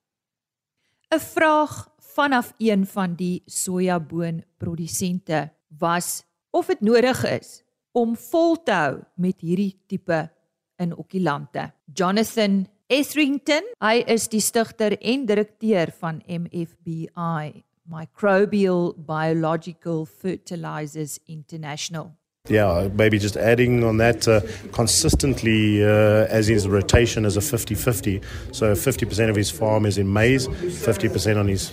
'n 1.09 1.19
Vraag 1.19 1.89
vanaf 1.99 2.53
een 2.59 2.87
van 2.87 3.15
die 3.15 3.43
sojaboonprodusente 3.47 5.51
was 5.79 6.25
of 6.51 6.67
dit 6.67 6.81
nodig 6.81 7.25
is 7.25 7.65
om 7.93 8.17
vol 8.17 8.63
te 8.63 8.73
hou 8.73 9.03
met 9.17 9.41
hierdie 9.41 9.81
tipe 9.87 10.31
inokulante. 10.77 11.73
Jonathan 11.95 12.69
Etherington, 12.87 13.63
hy 13.81 14.05
is 14.07 14.29
die 14.29 14.41
stigter 14.41 15.01
en 15.01 15.27
direkteur 15.27 15.93
van 15.99 16.23
MFBI 16.29 17.65
Microbial 17.93 18.95
Biological 18.97 20.07
Fertilizers 20.07 21.21
International. 21.29 22.17
Yeah, 22.49 22.89
maybe 22.93 23.21
just 23.21 23.37
adding 23.37 23.85
on 23.85 23.99
that 23.99 24.27
uh, 24.27 24.41
consistently, 24.73 25.85
uh, 25.85 26.27
as 26.27 26.49
his 26.49 26.67
rotation 26.67 27.25
is 27.25 27.37
a 27.37 27.41
50 27.41 27.77
50. 27.77 28.21
So 28.51 28.73
50% 28.73 29.31
of 29.31 29.37
his 29.37 29.49
farm 29.49 29.87
is 29.87 29.97
in 29.97 30.13
maize, 30.13 30.49
50% 30.49 31.39
on 31.39 31.47
his, 31.47 31.71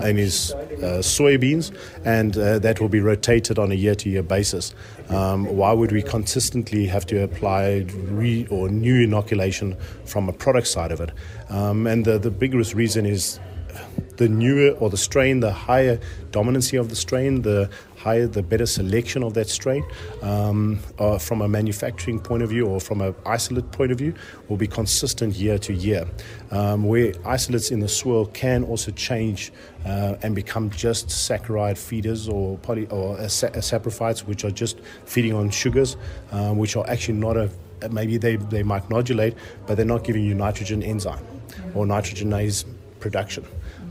in 0.00 0.16
his 0.16 0.52
uh, 0.52 1.02
soybeans, 1.02 1.76
and 2.04 2.38
uh, 2.38 2.60
that 2.60 2.80
will 2.80 2.88
be 2.88 3.00
rotated 3.00 3.58
on 3.58 3.72
a 3.72 3.74
year 3.74 3.96
to 3.96 4.08
year 4.08 4.22
basis. 4.22 4.72
Um, 5.08 5.46
why 5.46 5.72
would 5.72 5.90
we 5.90 6.02
consistently 6.02 6.86
have 6.86 7.06
to 7.06 7.24
apply 7.24 7.84
re- 7.94 8.46
or 8.50 8.68
new 8.68 9.02
inoculation 9.02 9.76
from 10.04 10.28
a 10.28 10.32
product 10.32 10.68
side 10.68 10.92
of 10.92 11.00
it? 11.00 11.10
Um, 11.48 11.88
and 11.88 12.04
the, 12.04 12.18
the 12.18 12.30
biggest 12.30 12.74
reason 12.74 13.04
is 13.04 13.40
the 14.16 14.28
newer 14.28 14.70
or 14.78 14.90
the 14.90 14.96
strain, 14.96 15.40
the 15.40 15.52
higher 15.52 15.98
dominancy 16.30 16.78
of 16.78 16.88
the 16.88 16.96
strain, 16.96 17.42
the 17.42 17.70
higher, 17.96 18.26
the 18.26 18.42
better 18.42 18.66
selection 18.66 19.22
of 19.22 19.34
that 19.34 19.48
strain 19.48 19.84
um, 20.22 20.78
uh, 20.98 21.18
from 21.18 21.40
a 21.40 21.48
manufacturing 21.48 22.20
point 22.20 22.42
of 22.42 22.50
view 22.50 22.66
or 22.66 22.80
from 22.80 23.00
an 23.00 23.14
isolate 23.24 23.70
point 23.72 23.90
of 23.90 23.98
view 23.98 24.14
will 24.48 24.56
be 24.56 24.66
consistent 24.66 25.34
year 25.34 25.58
to 25.58 25.72
year. 25.72 26.06
Um, 26.50 26.84
where 26.84 27.14
isolates 27.24 27.70
in 27.70 27.80
the 27.80 27.88
soil 27.88 28.26
can 28.26 28.62
also 28.64 28.90
change 28.92 29.52
uh, 29.86 30.16
and 30.22 30.34
become 30.34 30.70
just 30.70 31.08
saccharide 31.08 31.78
feeders 31.78 32.28
or 32.28 32.58
poly 32.58 32.86
or 32.88 33.16
saprophytes, 33.16 34.20
which 34.20 34.44
are 34.44 34.50
just 34.50 34.80
feeding 35.06 35.32
on 35.32 35.50
sugars, 35.50 35.96
um, 36.30 36.58
which 36.58 36.76
are 36.76 36.88
actually 36.88 37.18
not 37.18 37.36
a 37.36 37.50
maybe 37.90 38.16
they, 38.16 38.36
they 38.36 38.62
might 38.62 38.88
nodulate, 38.88 39.36
but 39.66 39.76
they're 39.76 39.84
not 39.84 40.04
giving 40.04 40.24
you 40.24 40.34
nitrogen 40.34 40.82
enzyme 40.82 41.22
or 41.74 41.84
nitrogenase 41.84 42.64
production. 43.00 43.44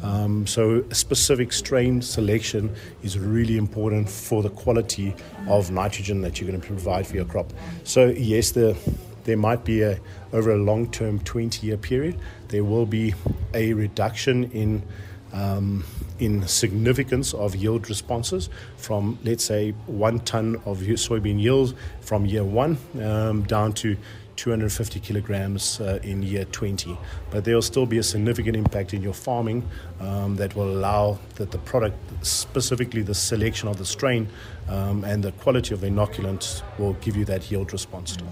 Um, 0.04 0.46
so, 0.46 0.84
specific 0.92 1.54
strain 1.54 2.02
selection 2.02 2.76
is 3.04 3.18
really 3.18 3.58
important 3.58 4.10
for 4.10 4.44
the 4.44 4.50
quality 4.50 5.16
of 5.48 5.72
nitrogen 5.72 6.22
that 6.22 6.40
you're 6.40 6.50
going 6.50 6.60
to 6.60 6.68
provide 6.68 7.08
for 7.08 7.16
your 7.16 7.26
crop. 7.26 7.54
So, 7.86 8.08
yes, 8.08 8.52
the, 8.52 8.78
there 9.24 9.38
might 9.38 9.64
be 9.64 9.82
a 9.82 10.00
over 10.34 10.52
a 10.52 10.58
long-term 10.58 11.22
20-year 11.22 11.78
period, 11.78 12.20
there 12.50 12.64
will 12.64 12.86
be 12.86 13.14
a 13.54 13.74
reduction 13.74 14.52
in 14.52 14.84
um, 15.32 15.84
in 16.20 16.48
significance 16.48 17.34
of 17.34 17.56
yield 17.56 17.90
responses 17.90 18.50
from, 18.78 19.18
let's 19.24 19.44
say, 19.44 19.72
one 19.88 20.20
ton 20.20 20.58
of 20.66 20.78
soybean 20.80 21.42
yield 21.42 21.76
from 22.02 22.26
year 22.26 22.44
one 22.44 22.78
um, 23.02 23.42
down 23.44 23.74
to 23.74 23.98
250 24.36 25.00
kilograms 25.00 25.80
uh, 25.80 26.00
in 26.04 26.24
year 26.24 26.46
20. 26.46 26.98
But 27.32 27.46
there 27.46 27.56
will 27.56 27.62
still 27.62 27.86
be 27.86 27.98
a 27.98 28.04
significant 28.04 28.56
impact 28.56 28.94
in 28.94 29.02
your 29.02 29.14
farming 29.14 29.68
um, 30.00 30.36
that 30.38 30.56
will 30.56 30.70
allow 30.70 31.20
that 31.36 31.52
the 31.52 31.58
product, 31.60 31.98
specifically 32.26 33.02
the 33.02 33.16
selection 33.16 33.68
of 33.68 33.78
the 33.78 33.86
strain 33.86 34.28
um, 34.70 35.04
and 35.04 35.24
the 35.24 35.32
quality 35.34 35.74
of 35.74 35.82
the 35.82 35.88
inoculant, 35.88 36.62
will 36.78 36.94
give 36.94 37.16
you 37.16 37.26
that 37.26 37.50
yield 37.52 37.72
response. 37.74 38.16
To. 38.18 38.26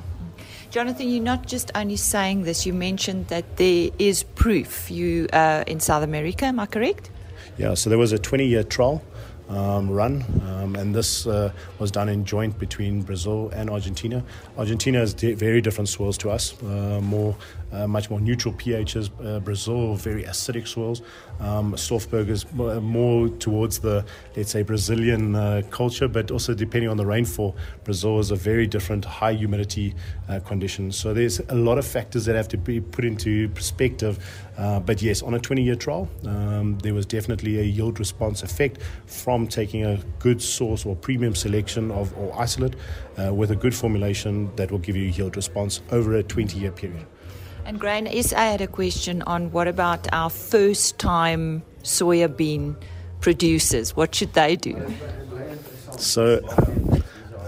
Jonathan, 0.72 1.10
you're 1.10 1.24
not 1.24 1.46
just 1.46 1.70
only 1.75 1.98
saying 1.98 2.43
this, 2.43 2.65
you 2.65 2.74
mentioned 2.74 3.27
that 3.27 3.58
there 3.58 3.89
is 4.00 4.24
proof 4.24 4.89
you 4.89 5.27
uh, 5.34 5.65
in 5.67 5.81
South 5.81 6.03
America, 6.03 6.46
am 6.46 6.60
I 6.60 6.65
correct? 6.65 7.10
Yeah, 7.58 7.74
so 7.74 7.89
there 7.89 8.00
was 8.00 8.13
a 8.13 8.20
20 8.20 8.46
year 8.46 8.63
trial 8.63 9.03
um, 9.51 9.89
run, 9.89 10.24
um, 10.48 10.75
and 10.75 10.96
this 10.96 11.27
uh, 11.27 11.51
was 11.79 11.91
done 11.91 12.10
in 12.10 12.25
joint 12.25 12.58
between 12.58 13.01
Brazil 13.01 13.50
and 13.53 13.70
Argentina. 13.70 14.24
Argentina 14.58 15.00
has 15.00 15.13
di- 15.13 15.34
very 15.34 15.62
different 15.62 15.89
soils 15.89 16.17
to 16.20 16.29
us, 16.29 16.55
uh, 16.63 17.00
more 17.01 17.36
uh, 17.71 17.87
much 17.87 18.09
more 18.09 18.19
neutral 18.19 18.53
pHs. 18.53 19.09
Uh, 19.23 19.39
Brazil, 19.39 19.95
very 19.95 20.23
acidic 20.23 20.67
soils. 20.67 21.01
Um, 21.39 21.73
Stoffberg 21.73 22.29
is 22.29 22.45
more 22.53 23.29
towards 23.29 23.79
the, 23.79 24.05
let's 24.35 24.51
say, 24.51 24.61
Brazilian 24.61 25.35
uh, 25.35 25.61
culture, 25.71 26.07
but 26.07 26.31
also 26.31 26.53
depending 26.53 26.89
on 26.89 26.97
the 26.97 27.05
rainfall, 27.05 27.55
Brazil 27.83 28.19
is 28.19 28.31
a 28.31 28.35
very 28.35 28.67
different 28.67 29.05
high 29.05 29.33
humidity 29.33 29.95
uh, 30.29 30.39
condition. 30.39 30.91
So 30.91 31.13
there's 31.13 31.39
a 31.49 31.55
lot 31.55 31.77
of 31.77 31.85
factors 31.85 32.25
that 32.25 32.35
have 32.35 32.47
to 32.49 32.57
be 32.57 32.79
put 32.79 33.05
into 33.05 33.49
perspective. 33.49 34.19
Uh, 34.57 34.79
but 34.79 35.01
yes, 35.01 35.21
on 35.23 35.33
a 35.33 35.39
20 35.39 35.63
year 35.63 35.75
trial, 35.75 36.09
um, 36.25 36.77
there 36.79 36.93
was 36.93 37.05
definitely 37.05 37.59
a 37.59 37.63
yield 37.63 37.99
response 37.99 38.43
effect 38.43 38.81
from 39.05 39.47
taking 39.47 39.85
a 39.85 39.97
good 40.19 40.41
source 40.41 40.85
or 40.85 40.95
premium 40.95 41.33
selection 41.35 41.91
of 41.91 42.15
or 42.17 42.39
isolate 42.39 42.75
uh, 43.17 43.33
with 43.33 43.51
a 43.51 43.55
good 43.55 43.73
formulation 43.73 44.53
that 44.55 44.71
will 44.71 44.79
give 44.79 44.95
you 44.95 45.03
yield 45.05 45.35
response 45.35 45.81
over 45.91 46.13
a 46.15 46.23
20 46.23 46.59
year 46.59 46.71
period. 46.71 47.05
And 47.65 47.79
Grain 47.79 48.07
SA 48.23 48.37
had 48.37 48.61
a 48.61 48.67
question 48.67 49.21
on 49.23 49.51
what 49.51 49.67
about 49.67 50.07
our 50.13 50.29
first 50.29 50.97
time 50.99 51.63
soya 51.83 52.35
bean 52.35 52.75
producers? 53.19 53.95
What 53.95 54.13
should 54.15 54.33
they 54.33 54.55
do? 54.55 54.93
So, 55.97 56.41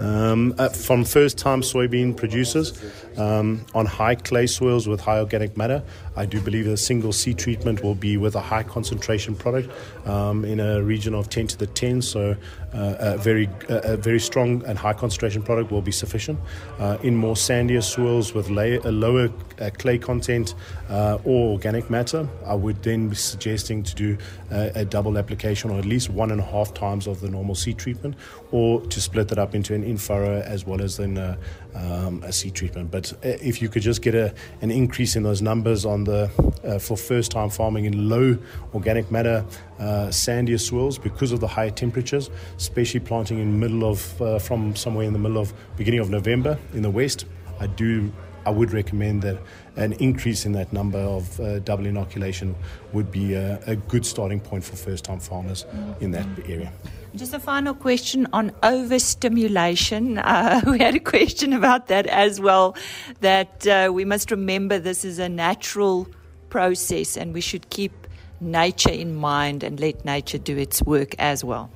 um, 0.00 0.54
uh, 0.58 0.68
from 0.68 1.04
first 1.04 1.38
time 1.38 1.62
soybean 1.62 2.16
producers 2.16 2.80
um, 3.16 3.64
on 3.74 3.86
high 3.86 4.14
clay 4.14 4.46
soils 4.46 4.86
with 4.88 5.00
high 5.00 5.18
organic 5.18 5.56
matter, 5.56 5.82
I 6.16 6.26
do 6.26 6.40
believe 6.40 6.66
a 6.66 6.76
single 6.76 7.12
seed 7.12 7.38
treatment 7.38 7.82
will 7.82 7.94
be 7.94 8.16
with 8.16 8.34
a 8.34 8.40
high 8.40 8.62
concentration 8.62 9.34
product 9.34 9.70
um, 10.06 10.44
in 10.44 10.60
a 10.60 10.82
region 10.82 11.14
of 11.14 11.28
10 11.28 11.48
to 11.48 11.58
the 11.58 11.66
10. 11.66 12.02
So 12.02 12.36
uh, 12.74 12.94
a 12.98 13.18
very 13.18 13.48
a 13.68 13.96
very 13.96 14.18
strong 14.20 14.64
and 14.66 14.76
high 14.76 14.92
concentration 14.92 15.42
product 15.42 15.70
will 15.70 15.82
be 15.82 15.92
sufficient. 15.92 16.38
Uh, 16.78 16.98
in 17.02 17.16
more 17.16 17.34
sandier 17.34 17.82
soils 17.82 18.34
with 18.34 18.50
lay, 18.50 18.76
a 18.78 18.90
lower 18.90 19.30
uh, 19.60 19.70
clay 19.78 19.98
content 19.98 20.54
uh, 20.88 21.18
or 21.24 21.52
organic 21.52 21.88
matter, 21.90 22.28
I 22.44 22.54
would 22.54 22.82
then 22.82 23.08
be 23.08 23.16
suggesting 23.16 23.82
to 23.84 23.94
do 23.94 24.18
a, 24.50 24.80
a, 24.80 24.84
double 24.84 25.16
application 25.18 25.70
or 25.70 25.78
at 25.78 25.84
least 25.84 26.10
one 26.10 26.30
and 26.30 26.40
a 26.40 26.44
half 26.44 26.74
times 26.74 27.06
of 27.06 27.20
the 27.20 27.30
normal 27.30 27.54
seed 27.54 27.78
treatment, 27.78 28.16
or 28.50 28.80
to 28.80 29.00
split 29.00 29.28
that 29.28 29.38
up 29.38 29.54
into 29.54 29.74
an 29.74 29.84
in-furrow 29.84 30.40
as 30.42 30.66
well 30.66 30.80
as 30.80 30.96
then 30.96 31.16
a, 31.16 31.38
um, 31.74 32.22
a 32.22 32.32
seed 32.32 32.54
treatment. 32.54 32.90
But 32.90 33.12
uh, 33.12 33.38
if 33.40 33.62
you 33.62 33.68
could 33.68 33.82
just 33.82 34.02
get 34.02 34.14
a, 34.14 34.34
an 34.60 34.70
increase 34.70 35.16
in 35.16 35.22
those 35.22 35.42
numbers 35.42 35.84
on 35.84 36.03
the 36.04 36.30
uh, 36.64 36.78
for 36.78 36.96
first 36.96 37.30
time 37.30 37.50
farming 37.50 37.84
in 37.84 38.08
low 38.08 38.36
organic 38.72 39.10
matter 39.10 39.44
uh, 39.78 40.08
sandier 40.08 40.60
soils 40.60 40.98
because 40.98 41.32
of 41.32 41.40
the 41.40 41.48
higher 41.48 41.70
temperatures, 41.70 42.30
especially 42.56 43.00
planting 43.00 43.38
in 43.38 43.58
middle 43.58 43.84
of 43.84 44.22
uh, 44.22 44.38
from 44.38 44.74
somewhere 44.76 45.06
in 45.06 45.12
the 45.12 45.18
middle 45.18 45.38
of 45.38 45.52
beginning 45.76 46.00
of 46.00 46.10
November 46.10 46.58
in 46.72 46.82
the 46.82 46.90
west. 46.90 47.26
I 47.60 47.66
do 47.66 48.12
I 48.46 48.50
would 48.50 48.72
recommend 48.72 49.22
that 49.22 49.38
an 49.76 49.94
increase 49.94 50.44
in 50.44 50.52
that 50.52 50.72
number 50.72 50.98
of 50.98 51.40
uh, 51.40 51.60
double 51.60 51.86
inoculation 51.86 52.54
would 52.92 53.10
be 53.10 53.34
a, 53.34 53.58
a 53.66 53.76
good 53.76 54.04
starting 54.04 54.38
point 54.38 54.64
for 54.64 54.76
first 54.76 55.04
time 55.04 55.18
farmers 55.18 55.64
in 56.00 56.10
that 56.10 56.26
area. 56.46 56.70
Just 57.16 57.32
a 57.32 57.38
final 57.38 57.74
question 57.74 58.26
on 58.32 58.50
overstimulation. 58.62 60.20
Uh, 60.34 60.60
we 60.66 60.78
had 60.78 60.94
a 60.94 61.00
question 61.00 61.52
about 61.52 61.86
that 61.88 62.06
as 62.06 62.40
well. 62.40 62.76
That 63.20 63.66
uh, 63.66 63.90
we 63.92 64.04
must 64.04 64.30
remember 64.30 64.78
this 64.78 65.04
is 65.04 65.18
a 65.18 65.28
natural 65.28 66.08
process 66.48 67.16
and 67.16 67.32
we 67.34 67.40
should 67.40 67.68
keep 67.70 67.92
nature 68.40 68.90
in 68.90 69.14
mind 69.14 69.62
and 69.62 69.78
let 69.78 70.04
nature 70.04 70.38
do 70.38 70.56
its 70.56 70.82
work 70.82 71.14
as 71.18 71.44
well. 71.44 71.70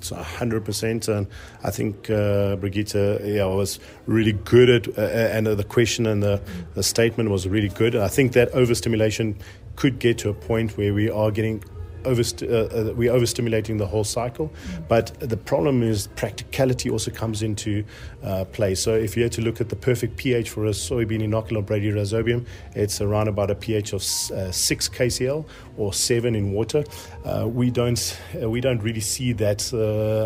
So 0.00 0.16
100%. 0.16 1.08
And 1.08 1.26
I 1.62 1.70
think 1.70 2.10
uh, 2.10 2.56
Brigitte 2.56 3.22
yeah, 3.24 3.46
was 3.46 3.78
really 4.06 4.32
good 4.32 4.68
at, 4.68 4.98
uh, 4.98 5.02
and 5.02 5.46
the 5.46 5.64
question 5.64 6.06
and 6.06 6.22
the, 6.22 6.40
the 6.74 6.82
statement 6.82 7.30
was 7.30 7.48
really 7.48 7.68
good. 7.68 7.94
I 7.96 8.08
think 8.08 8.32
that 8.32 8.48
overstimulation 8.50 9.38
could 9.76 10.00
get 10.00 10.18
to 10.18 10.28
a 10.28 10.34
point 10.34 10.76
where 10.76 10.92
we 10.92 11.08
are 11.08 11.30
getting 11.30 11.62
over, 12.04 12.22
uh, 12.22 12.46
uh, 12.46 12.92
we're 12.94 13.12
overstimulating 13.12 13.78
the 13.78 13.86
whole 13.86 14.04
cycle. 14.04 14.48
Mm. 14.48 14.88
But 14.88 15.20
the 15.20 15.36
problem 15.36 15.82
is 15.82 16.08
practicality 16.08 16.90
also 16.90 17.10
comes 17.10 17.42
into 17.42 17.84
uh, 18.22 18.44
play. 18.46 18.74
So 18.74 18.94
if 18.94 19.16
you 19.16 19.22
had 19.22 19.32
to 19.32 19.40
look 19.40 19.60
at 19.60 19.68
the 19.68 19.76
perfect 19.76 20.16
pH 20.16 20.50
for 20.50 20.66
a 20.66 20.70
soybean 20.70 21.22
inoculant 21.22 21.64
Bradyrhizobium, 21.64 22.46
it's 22.74 23.00
around 23.00 23.28
about 23.28 23.50
a 23.50 23.54
pH 23.54 23.92
of 23.92 24.02
uh, 24.02 24.50
6 24.50 24.88
kCl 24.88 25.44
or 25.76 25.92
7 25.92 26.34
in 26.34 26.52
water. 26.52 26.84
Uh, 27.24 27.48
we 27.48 27.70
don't 27.70 28.18
uh, 28.40 28.48
we 28.48 28.60
don't 28.60 28.82
really 28.82 29.00
see 29.00 29.32
that 29.32 29.72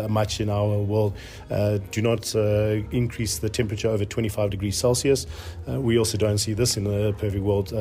much 0.09 0.41
in 0.41 0.49
our 0.49 0.77
world. 0.79 1.13
do 1.91 2.01
not 2.01 2.35
increase 2.91 3.37
the 3.37 3.49
temperature 3.49 3.89
over 3.89 4.05
25 4.05 4.49
degrees 4.49 4.77
Celsius. 4.77 5.25
we 5.67 5.97
also 5.97 6.17
don't 6.17 6.37
see 6.37 6.53
this 6.53 6.77
in 6.77 6.83
the 6.83 7.13
perfect 7.13 7.43
world. 7.43 7.71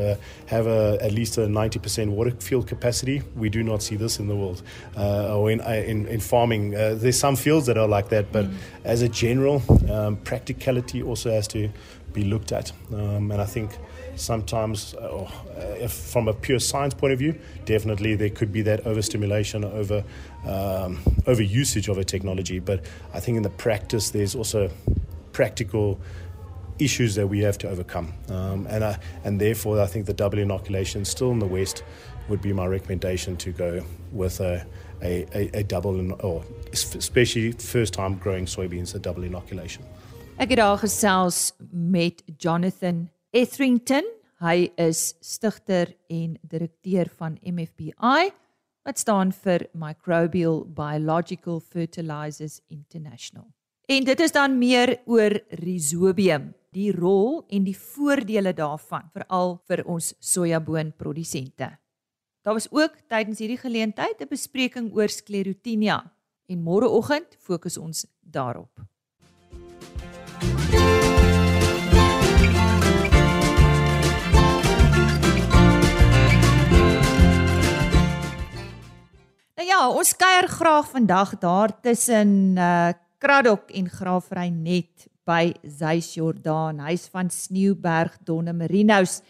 have 0.46 0.66
a, 0.66 0.98
at 1.00 1.12
least 1.12 1.38
a 1.38 1.42
90% 1.42 2.10
water 2.10 2.30
field 2.38 2.66
capacity. 2.66 3.22
We 3.34 3.48
do 3.48 3.62
not 3.62 3.82
see 3.86 3.96
this 3.96 4.18
in 4.18 4.28
the 4.28 4.36
world 4.36 4.62
uh, 4.96 5.36
or 5.36 5.50
in, 5.50 5.60
uh, 5.60 5.84
in, 5.92 6.06
in 6.06 6.20
farming. 6.20 6.74
Uh, 6.74 6.94
there's 6.94 7.18
some 7.18 7.36
fields 7.36 7.66
that 7.66 7.76
are 7.78 7.88
like 7.88 8.08
that, 8.08 8.32
but 8.32 8.44
mm. 8.46 8.54
as 8.84 9.02
a 9.02 9.08
general, 9.08 9.62
um, 9.90 10.16
practicality 10.16 11.02
also 11.02 11.30
has 11.30 11.48
to 11.48 11.70
be 12.12 12.24
looked 12.24 12.52
at. 12.52 12.72
Um, 12.92 13.30
and 13.30 13.40
I 13.40 13.44
think 13.44 13.70
sometimes, 14.16 14.94
uh, 14.94 15.30
if 15.78 15.92
from 15.92 16.28
a 16.28 16.32
pure 16.32 16.58
science 16.58 16.94
point 16.94 17.12
of 17.12 17.18
view, 17.18 17.38
definitely 17.64 18.16
there 18.16 18.30
could 18.30 18.52
be 18.52 18.62
that 18.62 18.86
overstimulation, 18.86 19.64
over 19.64 20.02
um, 20.46 20.98
over 21.26 21.42
usage 21.42 21.88
of 21.88 21.98
a 21.98 22.04
technology. 22.04 22.58
But 22.58 22.84
I 23.12 23.20
think 23.20 23.36
in 23.36 23.42
the 23.42 23.50
practice, 23.50 24.10
there's 24.10 24.34
also 24.34 24.70
practical 25.32 26.00
issues 26.78 27.14
that 27.14 27.26
we 27.28 27.40
have 27.40 27.58
to 27.58 27.68
overcome. 27.68 28.12
Um, 28.28 28.66
and, 28.68 28.84
I, 28.84 28.98
and 29.24 29.40
therefore, 29.40 29.80
I 29.80 29.86
think 29.86 30.06
the 30.06 30.14
double 30.14 30.38
inoculation 30.38 31.04
still 31.04 31.30
in 31.30 31.38
the 31.38 31.46
West 31.46 31.82
would 32.28 32.42
be 32.42 32.52
my 32.52 32.66
recommendation 32.66 33.36
to 33.36 33.50
go 33.50 33.82
with 34.12 34.40
a, 34.40 34.66
a, 35.02 35.26
a, 35.34 35.50
a 35.60 35.62
double, 35.62 35.98
in, 35.98 36.12
or 36.20 36.44
especially 36.72 37.52
first 37.52 37.94
time 37.94 38.18
growing 38.18 38.46
soybeans, 38.46 38.94
a 38.94 38.98
double 38.98 39.24
inoculation. 39.24 39.84
Ek 40.36 40.50
het 40.52 40.58
daar 40.60 40.78
gesels 40.78 41.52
met 41.72 42.22
Jonathan 42.36 43.08
Etherington. 43.32 44.04
Hy 44.44 44.68
is 44.76 45.14
stigter 45.24 45.94
en 46.12 46.36
direkteur 46.44 47.08
van 47.16 47.38
MFBI 47.40 48.32
wat 48.86 49.00
staan 49.00 49.32
vir 49.32 49.64
Microbial 49.74 50.60
Biological 50.70 51.60
Fertilizers 51.60 52.60
International. 52.68 53.48
En 53.88 54.04
dit 54.04 54.20
is 54.20 54.32
dan 54.34 54.58
meer 54.58 54.96
oor 55.06 55.34
rhizobium, 55.58 56.52
die 56.74 56.92
rol 56.94 57.44
en 57.48 57.64
die 57.66 57.76
voordele 57.78 58.52
daarvan 58.54 59.08
veral 59.14 59.56
vir 59.66 59.82
ons 59.86 60.12
sojaboonprodusente. 60.20 61.70
Daar 62.46 62.54
was 62.54 62.70
ook 62.70 62.94
tydens 63.10 63.38
hierdie 63.38 63.58
geleentheid 63.58 64.20
'n 64.22 64.28
bespreking 64.30 64.94
oor 64.94 65.08
sklerotinia 65.08 66.12
en 66.46 66.62
môreoggend 66.62 67.36
fokus 67.38 67.76
ons 67.76 68.06
daarop. 68.20 68.70
Nou 79.54 79.66
ja, 79.66 79.90
ons 79.90 80.16
kuier 80.16 80.48
graag 80.48 80.90
vandag 80.90 81.38
daar 81.38 81.80
tussen 81.80 82.54
uh 82.56 82.92
Kraddock 83.18 83.70
en 83.70 83.88
Graafry 83.88 84.48
net 84.48 85.08
by 85.24 85.52
Zeys 85.62 86.14
Jordaan, 86.14 86.78
huis 86.78 87.08
van 87.08 87.30
Sneeuberg 87.30 88.18
Donne 88.24 88.52
Marinos. 88.52 89.22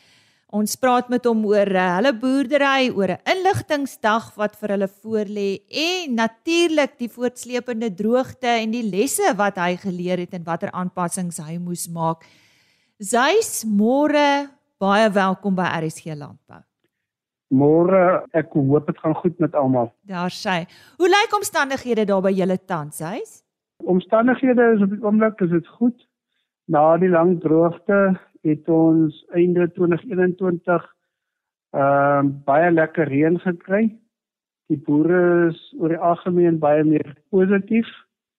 Ons 0.54 0.76
praat 0.78 1.08
met 1.10 1.24
hom 1.26 1.40
oor 1.50 1.66
uh, 1.74 1.84
hulle 1.96 2.12
boerdery, 2.14 2.92
oor 2.94 3.10
'n 3.16 3.22
inligtingsdag 3.26 4.28
wat 4.38 4.54
vir 4.54 4.76
hulle 4.76 4.86
voorlê 4.86 5.58
en 5.66 6.14
natuurlik 6.14 6.94
die 6.98 7.10
voortsleepende 7.10 7.90
droogte 7.90 8.46
en 8.46 8.70
die 8.70 8.86
lesse 8.86 9.34
wat 9.34 9.58
hy 9.58 9.74
geleer 9.74 10.22
het 10.22 10.34
en 10.34 10.44
watter 10.46 10.70
aanpassings 10.70 11.42
hy 11.42 11.58
moes 11.58 11.88
maak. 11.90 12.22
Zeys, 13.02 13.64
môre 13.66 14.46
baie 14.78 15.10
welkom 15.10 15.56
by 15.56 15.66
RSG 15.82 16.14
Landbou. 16.14 16.62
Môre, 17.50 18.22
ek 18.30 18.54
hoop 18.54 18.86
dit 18.86 18.98
gaan 18.98 19.14
goed 19.14 19.38
met 19.42 19.54
almal. 19.54 19.90
Daar 20.06 20.30
sê. 20.30 20.62
Hoe 20.98 21.10
lyk 21.10 21.34
omstandighede 21.34 22.06
daar 22.06 22.22
by 22.22 22.30
julle 22.30 22.58
tans, 22.58 23.00
huis? 23.00 23.42
Omstandighede 23.82 24.74
is 24.76 24.82
op 24.82 24.94
die 24.94 25.02
oomblik 25.02 25.40
is 25.40 25.50
dit 25.50 25.66
goed. 25.66 26.06
Na 26.70 26.96
die 26.98 27.10
lang 27.10 27.40
droogte 27.42 28.14
het 28.46 28.68
ons 28.68 29.16
einde 29.34 29.68
2021 29.78 30.84
ehm 31.76 32.26
uh, 32.26 32.32
baie 32.46 32.70
lekker 32.70 33.08
reën 33.10 33.38
gekry. 33.42 33.84
Die 34.70 34.78
boere 34.86 35.48
is 35.50 35.58
oor 35.78 35.92
die 35.92 36.02
algemeen 36.10 36.58
baie 36.58 36.84
meer 36.84 37.14
positief. 37.30 37.88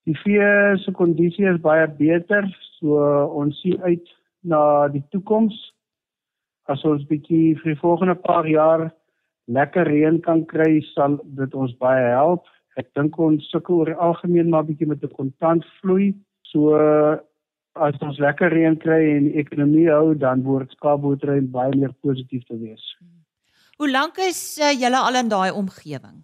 Die 0.07 0.15
vee 0.23 0.77
se 0.83 0.91
kondisie 0.91 1.47
is 1.51 1.59
baie 1.61 1.87
beter, 1.99 2.47
so 2.79 2.99
ons 3.41 3.59
sien 3.61 3.81
uit 3.83 4.07
na 4.41 4.87
die 4.91 5.03
toekoms 5.11 5.55
as 6.71 6.83
ons 6.87 7.05
bietjie 7.07 7.55
vir 7.61 7.73
die 7.73 7.79
volgende 7.79 8.15
paar 8.15 8.47
jaar 8.47 8.89
lekker 9.47 9.87
reën 9.87 10.19
kan 10.23 10.43
kry, 10.47 10.81
sal 10.93 11.17
dit 11.39 11.53
ons 11.55 11.73
baie 11.79 12.09
help. 12.11 12.47
Ek 12.77 12.89
dink 12.95 13.15
ons 13.19 13.45
sukkel 13.51 13.81
oor 13.81 13.91
die 13.91 14.01
algemeen 14.09 14.51
maar 14.51 14.67
bietjie 14.67 14.87
met 14.87 15.03
'n 15.03 15.15
kontant 15.15 15.63
vloei. 15.79 16.13
So 16.51 16.75
as 17.83 17.97
ons 18.05 18.19
lekker 18.21 18.53
reën 18.53 18.77
kry 18.81 18.99
en 19.15 19.27
die 19.29 19.41
ekonomie 19.41 19.87
hou, 19.89 20.15
dan 20.17 20.43
word 20.45 20.71
skaapboerdery 20.77 21.41
baie 21.53 21.73
meer 21.75 21.93
positief 22.05 22.45
te 22.47 22.57
wees. 22.59 22.83
Hoe 23.77 23.89
lank 23.91 24.17
is 24.23 24.39
uh, 24.57 24.71
julle 24.73 24.97
al 24.97 25.19
in 25.19 25.29
daai 25.29 25.51
omgewing? 25.53 26.23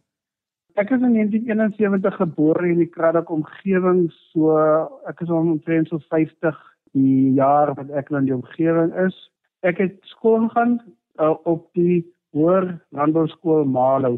Ek 0.81 0.89
is 0.89 1.03
in 1.05 1.13
1971 1.13 2.15
gebore 2.17 2.65
in 2.65 2.79
die 2.81 2.89
Kraddock 2.89 3.29
omgewing, 3.29 4.07
so 4.31 4.57
ek 5.09 5.21
is 5.21 5.29
omtrent 5.29 5.91
so 5.91 6.01
50 6.09 6.57
die 6.97 7.33
jaar 7.37 7.75
wat 7.77 7.91
ek 7.93 8.09
in 8.09 8.25
die 8.29 8.33
omgewing 8.33 8.89
is. 9.05 9.13
Ek 9.61 9.77
het 9.81 9.99
skool 10.09 10.49
gaan 10.55 10.79
uh, 11.21 11.35
op 11.45 11.69
die 11.77 12.01
Hoër 12.33 12.71
Landbouskool 12.97 13.69
Malo. 13.69 14.17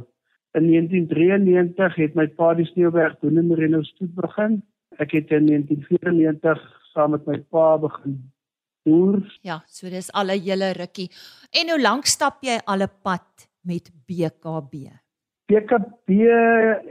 In 0.56 0.70
1993 0.72 2.00
het 2.00 2.16
my 2.16 2.30
pa 2.40 2.54
die 2.56 2.68
Sneeuberg 2.72 3.20
doen 3.20 3.42
in 3.42 3.52
Merino 3.52 3.82
stoet 3.84 4.16
begin. 4.16 4.62
Ek 5.04 5.12
het 5.12 5.32
in 5.36 5.52
1994 5.52 6.64
saam 6.96 7.16
met 7.16 7.28
my 7.28 7.38
pa 7.52 7.76
begin 7.84 8.18
boer. 8.86 9.22
Ja, 9.44 9.62
so 9.68 9.90
dis 9.90 10.12
al 10.14 10.32
'n 10.32 10.42
hele 10.48 10.72
rukkie. 10.74 11.10
En 11.52 11.70
hoe 11.70 11.82
lank 11.82 12.06
stap 12.06 12.42
jy 12.42 12.58
al 12.66 12.82
'n 12.84 12.94
pad 13.04 13.48
met 13.64 13.92
BKB? 14.08 14.74
BKB 15.48 16.10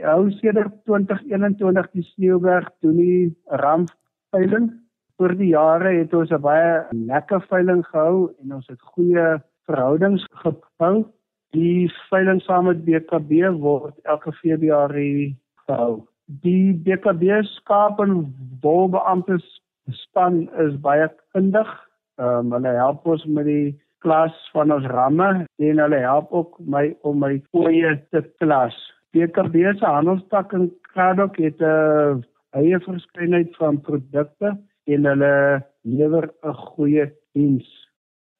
hou 0.01 0.31
sedert 0.31 0.73
2021 0.85 1.91
die 1.91 2.03
Sneeuberg 2.03 2.69
doen 2.81 2.97
die 2.97 3.35
rampveiling. 3.45 4.71
Oor 5.17 5.35
die 5.35 5.51
jare 5.51 5.91
het 5.99 6.13
ons 6.13 6.31
'n 6.31 6.41
baie 6.41 6.85
lekker 6.91 7.41
veiling 7.49 7.85
gehou 7.85 8.31
en 8.41 8.53
ons 8.53 8.67
het 8.67 8.81
goeie 8.81 9.41
verhoudings 9.65 10.25
gebou. 10.43 11.05
Die 11.51 11.91
veiling 12.09 12.41
saam 12.41 12.65
met 12.65 12.85
BKB 12.85 13.51
word 13.59 13.95
elke 14.03 14.31
Februarie 14.31 15.37
gehou. 15.67 16.07
Die 16.25 16.73
BKB 16.73 17.43
skaap 17.43 17.99
en 17.99 18.35
wolbeamptes 18.61 19.61
span 19.91 20.49
is 20.59 20.75
baie 20.81 21.09
kundig. 21.33 21.69
Ehm 22.17 22.47
um, 22.47 22.53
hulle 22.55 22.71
help 22.77 23.05
ons 23.05 23.25
met 23.25 23.45
die 23.45 23.75
klas 24.05 24.35
van 24.53 24.71
ons 24.71 24.85
ramme 24.91 25.29
en 25.67 25.81
hulle 25.83 25.99
help 26.03 26.31
ook 26.31 26.59
my 26.59 26.85
om 27.01 27.19
my 27.19 27.33
fooie 27.51 27.95
te 28.11 28.21
klas. 28.41 28.75
BKB 29.15 29.75
se 29.79 29.85
handelstak 29.85 30.53
in 30.53 30.69
Kraddock 30.91 31.37
het 31.37 31.61
'n 31.61 32.23
eie 32.53 32.79
verskeidenheid 32.79 33.55
van 33.55 33.81
produkte 33.81 34.57
en 34.85 35.05
hulle 35.05 35.63
lewer 35.81 36.29
'n 36.43 36.53
goeie 36.53 37.11
diens. 37.33 37.67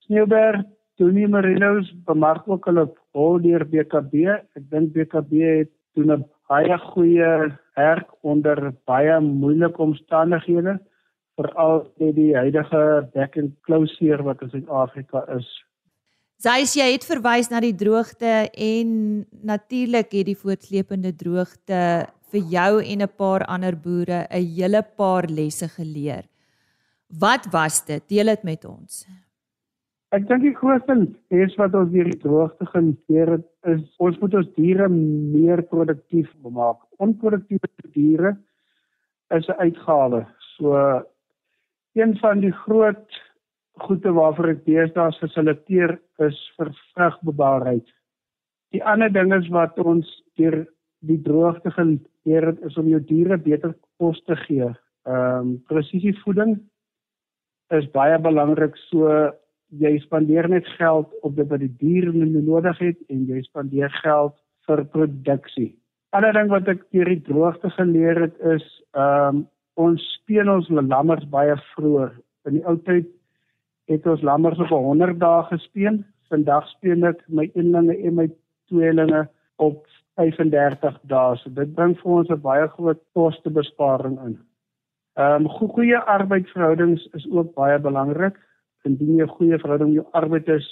Sneeuberg 0.05 0.63
Tony 0.97 1.25
Marinos 1.25 1.91
bemark 2.05 2.47
ook 2.47 2.65
hulle 2.65 2.85
hol 3.11 3.39
deur 3.39 3.65
BKB. 3.65 4.13
Ek 4.55 4.63
dink 4.69 4.93
BKB 4.93 5.31
het 5.59 5.71
doen 5.95 6.11
'n 6.11 6.25
baie 6.47 6.77
goeie 6.77 7.51
werk 7.75 8.09
onder 8.21 8.73
baie 8.85 9.19
moeilike 9.19 9.81
omstandighede 9.81 10.79
veral 11.35 11.85
met 11.99 12.15
die 12.15 12.33
huidige 12.35 12.81
back 13.13 13.37
and 13.37 13.55
closure 13.67 14.23
wat 14.23 14.41
in 14.41 14.51
Suid-Afrika 14.53 15.25
is. 15.35 15.47
Sys 16.43 16.75
jy 16.75 16.89
het 16.91 17.05
verwys 17.07 17.49
na 17.51 17.61
die 17.63 17.75
droogte 17.75 18.49
en 18.51 18.89
natuurlik 19.47 20.11
het 20.11 20.27
die 20.27 20.37
voortsleepende 20.37 21.13
droogte 21.15 21.81
vir 22.31 22.41
jou 22.51 22.71
en 22.83 23.01
'n 23.01 23.15
paar 23.17 23.45
ander 23.47 23.75
boere 23.75 24.27
'n 24.29 24.43
hele 24.55 24.81
paar 24.83 25.25
lesse 25.29 25.67
geleer. 25.67 26.25
Wat 27.07 27.45
was 27.51 27.85
dit? 27.85 28.03
Deel 28.09 28.25
dit 28.25 28.43
met 28.43 28.65
ons. 28.65 29.07
Ek 30.11 30.27
dink 30.27 30.41
die 30.41 30.55
grootste 30.55 30.95
les 31.31 31.55
wat 31.57 31.73
ons 31.73 31.91
deur 31.91 32.03
die 32.03 32.19
droogte 32.19 32.65
geleer 32.65 33.31
het 33.31 33.47
is 33.63 33.81
ons 33.97 34.19
moet 34.19 34.33
ons 34.33 34.53
diere 34.55 34.89
meer 34.89 35.63
produktief 35.63 36.29
maak. 36.43 36.77
Onproduktiewe 36.97 37.69
diere 37.93 38.37
is 39.29 39.47
'n 39.47 39.59
uitgawe. 39.59 40.25
So 40.57 41.03
een 41.95 42.17
van 42.19 42.39
die 42.43 42.51
groot 42.51 43.21
goede 43.87 44.11
waarvoor 44.15 44.53
ek 44.53 44.65
deesdae 44.67 45.11
geselekteer 45.19 45.97
is 46.23 46.37
vir 46.57 46.71
vrugbaarheid. 46.93 47.87
Die 48.75 48.83
ander 48.83 49.11
ding 49.11 49.33
is 49.35 49.47
wat 49.53 49.79
ons 49.79 50.09
deur 50.39 50.63
die 51.05 51.19
droogte 51.23 51.71
geleer 51.75 52.49
het 52.51 52.61
is 52.67 52.77
om 52.79 52.87
jou 52.91 52.99
diere 53.03 53.37
beter 53.37 53.75
kos 53.99 54.21
te 54.27 54.35
gee. 54.45 54.71
Ehm 55.05 55.39
um, 55.39 55.51
presisievoeding 55.69 56.57
is 57.75 57.87
baie 57.93 58.17
belangrik 58.21 58.75
so 58.89 59.09
jy 59.81 59.95
spandeer 60.03 60.47
net 60.49 60.67
geld 60.77 61.11
op 61.21 61.35
dit 61.35 61.47
wat 61.49 61.61
die 61.63 61.73
dier 61.81 62.11
nodig 62.13 62.79
het 62.79 62.99
en 63.09 63.25
jy 63.29 63.41
spandeer 63.45 63.89
geld 64.01 64.35
vir 64.67 64.85
produksie. 64.93 65.71
Ander 66.15 66.33
ding 66.33 66.49
wat 66.49 66.67
ek 66.71 66.85
deur 66.93 67.09
die 67.11 67.23
droogte 67.27 67.69
geleer 67.77 68.25
het 68.27 68.39
is 68.55 68.65
ehm 68.95 69.43
um, 69.43 69.43
ons 69.75 70.01
speen 70.19 70.49
ons 70.49 70.69
lammers 70.69 71.25
baie 71.29 71.55
vroeër. 71.73 72.11
In 72.47 72.57
die 72.57 72.65
ou 72.69 72.77
tyd 72.87 73.07
het 73.91 74.07
ons 74.07 74.23
lammers 74.25 74.59
op 74.59 74.71
100 74.73 75.19
dae 75.19 75.43
gespeen. 75.51 76.03
Vandag 76.31 76.67
speen 76.73 77.05
ek 77.05 77.21
my 77.27 77.49
eenlinge 77.53 77.97
en 78.07 78.17
my 78.21 78.27
tweelinge 78.71 79.25
op 79.61 79.85
35 80.19 80.97
dae. 81.11 81.37
So 81.41 81.49
dit 81.49 81.75
bring 81.75 81.95
vir 81.99 82.11
ons 82.11 82.29
'n 82.29 82.41
baie 82.41 82.67
groot 82.77 83.01
kostebesparing 83.13 84.17
in. 84.25 84.39
Ehm 85.17 85.45
um, 85.45 85.49
goeie 85.49 85.99
arbeidsverhoudings 85.99 87.07
is 87.13 87.27
ook 87.31 87.53
baie 87.53 87.79
belangrik 87.79 88.35
indien 88.83 89.17
jy 89.17 89.23
'n 89.23 89.37
goeie 89.37 89.59
verhouding 89.59 89.93
met 89.93 90.03
jou 90.03 90.07
arbeiders 90.11 90.67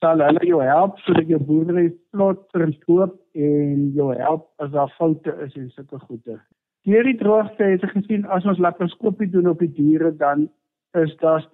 sal 0.00 0.20
hulle 0.20 0.46
jou 0.46 0.60
help 0.62 0.98
sodat 1.04 1.28
jou 1.32 1.38
boerdery 1.48 1.86
vlot 2.12 2.40
verkoop 2.52 3.14
en 3.32 3.92
jou 3.98 4.10
help 4.18 4.50
as 4.58 4.70
daar 4.70 4.92
foute 4.98 5.32
is 5.46 5.54
en 5.56 5.70
sulke 5.70 5.98
goede. 5.98 6.40
Deur 6.84 7.06
die 7.08 7.16
droogte 7.16 7.64
het 7.64 7.84
ek 7.86 7.94
gesien 7.96 8.26
as 8.28 8.44
ons 8.44 8.60
laparoskopie 8.60 9.30
doen 9.32 9.48
op 9.48 9.62
die 9.64 9.72
diere 9.72 10.10
dan 10.20 10.48
is 11.00 11.14
daar 11.22 11.44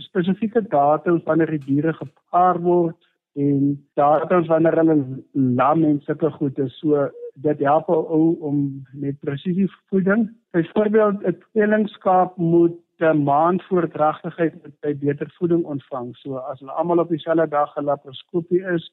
spesifieke 0.00 0.62
datums 0.72 1.24
wanneer 1.26 1.50
die 1.54 1.64
diere 1.66 1.92
gepaar 1.98 2.60
word 2.64 2.96
en 3.36 3.74
datums 4.00 4.48
wanneer 4.48 4.78
hulle 4.80 4.96
lam 5.32 5.84
en 5.84 5.98
sulke 6.06 6.30
goede 6.38 6.68
so 6.78 7.08
dit 7.44 7.60
help 7.64 7.90
ou 7.92 8.36
om 8.44 8.62
met 8.92 9.20
presisie 9.20 9.68
voeding. 9.90 10.24
Byvoorbeeld 10.52 11.20
'n 11.24 11.36
tweelingskaap 11.52 12.36
moet 12.36 12.78
'n 13.00 13.22
maand 13.24 13.62
voor 13.68 13.88
dragtigheid 13.88 14.54
moet 14.62 14.76
hy 14.80 14.94
beter 14.94 15.34
voeding 15.38 15.64
ontvang. 15.64 16.16
So 16.16 16.36
as 16.36 16.60
hulle 16.60 16.72
almal 16.72 16.98
op 16.98 17.08
dieselfde 17.08 17.48
dag 17.48 17.76
'n 17.76 17.84
laparoskopie 17.84 18.64
is, 18.74 18.92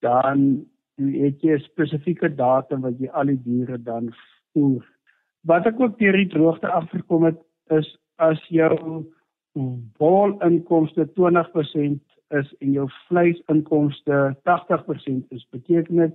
dan 0.00 0.66
het 0.96 1.40
jy 1.42 1.54
'n 1.54 1.58
spesifieke 1.58 2.34
datum 2.34 2.80
wat 2.80 2.98
jy 2.98 3.08
al 3.08 3.26
die 3.26 3.42
diere 3.42 3.82
dan 3.82 4.14
voer. 4.54 4.84
Wat 5.44 5.66
ek 5.68 5.80
ook 5.80 5.98
deur 5.98 6.16
die 6.16 6.30
droogte 6.32 6.70
afgekom 6.72 7.28
het 7.28 7.40
is 7.74 7.88
as 8.22 8.40
jou 8.48 9.04
wolinkomste 10.00 11.06
20% 11.18 12.00
is 12.34 12.54
en 12.60 12.72
jou 12.72 12.86
vleisinkomste 13.08 14.36
80% 14.48 15.34
is, 15.36 15.44
beteken 15.50 16.06
dit 16.06 16.14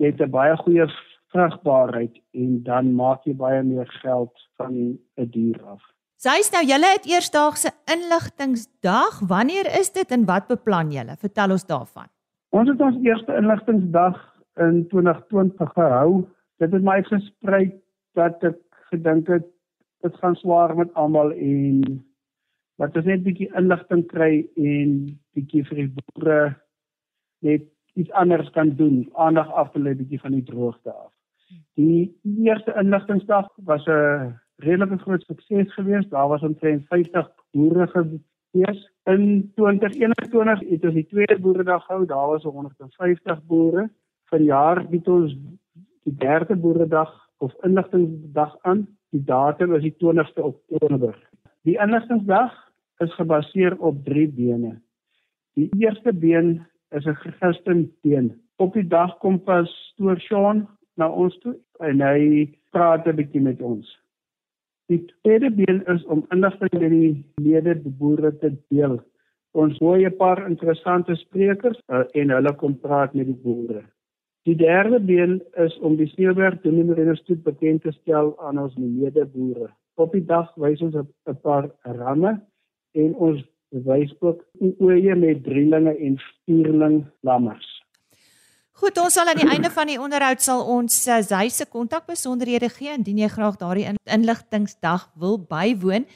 jy 0.00 0.12
het 0.12 0.20
'n 0.20 0.30
baie 0.30 0.56
goeie 0.56 0.86
vrugbaarheid 1.32 2.20
en 2.34 2.62
dan 2.62 2.94
maak 2.94 3.24
jy 3.24 3.34
baie 3.34 3.62
meer 3.62 3.88
geld 4.02 4.32
van 4.56 4.98
'n 5.16 5.30
dier 5.30 5.62
af. 5.64 5.82
Sy's 6.20 6.50
nou 6.52 6.64
julle 6.64 6.88
het 6.92 7.06
eersdaagse 7.06 7.70
inligtingsdag. 7.88 9.20
Wanneer 9.28 9.66
is 9.80 9.90
dit 9.92 10.10
en 10.10 10.24
wat 10.24 10.46
beplan 10.46 10.90
julle? 10.92 11.16
Vertel 11.16 11.50
ons 11.50 11.66
daarvan. 11.66 12.08
Ons 12.50 12.68
het 12.68 12.80
ons 12.80 12.96
eerste 13.04 13.36
inligtingsdag 13.36 14.18
in 14.56 14.88
2020 14.88 15.72
gehou. 15.72 16.26
Dit 16.60 16.72
het 16.76 16.84
my 16.84 16.98
gesprei 17.08 17.70
dat 18.18 18.42
ek 18.44 18.58
gedink 18.92 19.28
het 19.32 19.46
dit 20.04 20.16
gaan 20.20 20.34
swaar 20.36 20.74
met 20.76 20.92
almal 20.94 21.32
en 21.32 22.00
wat 22.80 22.96
ons 22.96 23.06
net 23.08 23.22
bietjie 23.24 23.48
inligting 23.56 24.02
kry 24.10 24.32
en 24.60 24.90
bietjie 25.36 25.62
vir 25.68 25.80
die 25.80 25.88
boere 25.94 26.40
net 27.46 27.64
iets 27.96 28.12
anders 28.22 28.50
kan 28.56 28.74
doen, 28.76 29.06
aandag 29.16 29.48
af 29.56 29.72
te 29.72 29.80
lê 29.80 29.94
bietjie 29.96 30.20
van 30.20 30.36
die 30.36 30.44
droogte 30.44 30.92
af. 30.92 31.12
Die 31.80 32.12
eerste 32.44 32.76
inligtingsdag 32.82 33.48
was 33.70 33.86
'n 33.86 34.36
redelike 34.60 34.98
groot 34.98 35.24
sukses 35.24 35.74
geweest. 35.74 36.10
Daar 36.10 36.28
was 36.28 36.42
omtrent 36.42 36.86
50 36.86 37.30
boere 37.52 37.86
gewees. 37.86 38.80
In 39.04 39.52
2021 39.54 40.60
het 40.68 40.84
ons 40.84 40.94
die 40.94 41.06
tweede 41.06 41.38
boeredag 41.40 41.84
gehou. 41.84 42.06
Daar 42.06 42.28
was 42.28 42.42
150 42.42 43.44
boere. 43.44 43.90
Vanjaar 44.24 44.86
het 44.90 45.08
ons 45.08 45.36
die 46.04 46.16
derde 46.16 46.56
boeredag 46.56 47.12
of 47.38 47.52
inligtingsdag 47.64 48.56
aan. 48.62 48.86
Die 49.10 49.24
datum 49.24 49.74
is 49.74 49.82
die 49.82 49.94
20ste 49.98 50.42
Oktober. 50.42 51.16
Die 51.62 51.78
inligtingsdag 51.78 52.54
is 52.98 53.14
gebaseer 53.14 53.76
op 53.78 54.04
drie 54.04 54.28
bene. 54.28 54.80
Die 55.58 55.68
eerste 55.78 56.12
been 56.12 56.66
is 56.90 57.06
'n 57.06 57.14
Christen 57.14 57.92
teen. 58.02 58.40
Op 58.56 58.72
die 58.72 58.86
dag 58.86 59.18
kom 59.18 59.42
pastoor 59.42 60.18
Sean 60.20 60.68
na 60.94 61.08
ons 61.08 61.38
toe 61.38 61.56
en 61.78 62.00
hy 62.00 62.48
praat 62.70 63.06
'n 63.06 63.16
bietjie 63.16 63.40
met 63.40 63.62
ons. 63.62 63.98
Die 64.86 65.04
tweede 65.22 65.50
been 65.50 65.84
is 65.86 66.04
om 66.04 66.26
inligting 66.34 66.72
met 66.72 66.90
die 66.90 67.24
lede 67.36 67.74
die 67.82 67.92
boere 67.98 68.38
te 68.38 68.50
deel. 68.68 69.00
Ons 69.52 69.78
hoor 69.78 69.98
'n 69.98 70.16
paar 70.16 70.46
interessante 70.46 71.14
sprekers 71.14 71.80
uh, 71.88 72.04
en 72.14 72.30
hulle 72.30 72.54
kom 72.54 72.78
praat 72.78 73.14
met 73.14 73.26
die 73.26 73.40
boere. 73.42 73.82
Die 74.48 74.56
derde 74.56 75.00
been 75.00 75.42
is 75.60 75.78
om 75.84 75.96
die 75.96 76.08
Sneeuberg 76.08 76.62
Dominee-Instituut 76.62 77.42
bekend 77.44 77.82
te 77.82 77.92
stel 77.92 78.32
aan 78.40 78.58
ons 78.58 78.72
lede 78.76 79.26
boere. 79.28 79.68
Op 80.00 80.14
die 80.16 80.24
dag 80.24 80.48
wys 80.56 80.80
ons 80.80 80.96
'n 80.96 81.36
paar 81.42 81.68
ramme 81.82 82.40
en 82.92 83.14
ons 83.14 83.44
wys 83.68 84.14
ook 84.20 84.40
oeye 84.80 85.14
met 85.14 85.44
drielinge 85.44 85.96
en 85.96 86.16
vierling 86.44 87.04
lammers. 87.20 87.68
Goed, 88.72 88.98
ons 88.98 89.12
sal 89.12 89.28
aan 89.28 89.36
die 89.36 89.50
einde 89.50 89.70
van 89.70 89.86
die 89.86 90.00
onderhoud 90.00 90.40
sal 90.40 90.62
ons 90.64 91.02
sy 91.04 91.20
uh, 91.20 91.48
se 91.48 91.66
kontak 91.68 92.06
besonderhede 92.06 92.68
gee 92.68 92.94
indien 92.96 93.18
jy 93.18 93.28
graag 93.28 93.58
daardie 93.60 93.88
inligtingsdag 94.04 95.10
wil 95.20 95.36
bywoon. 95.38 96.06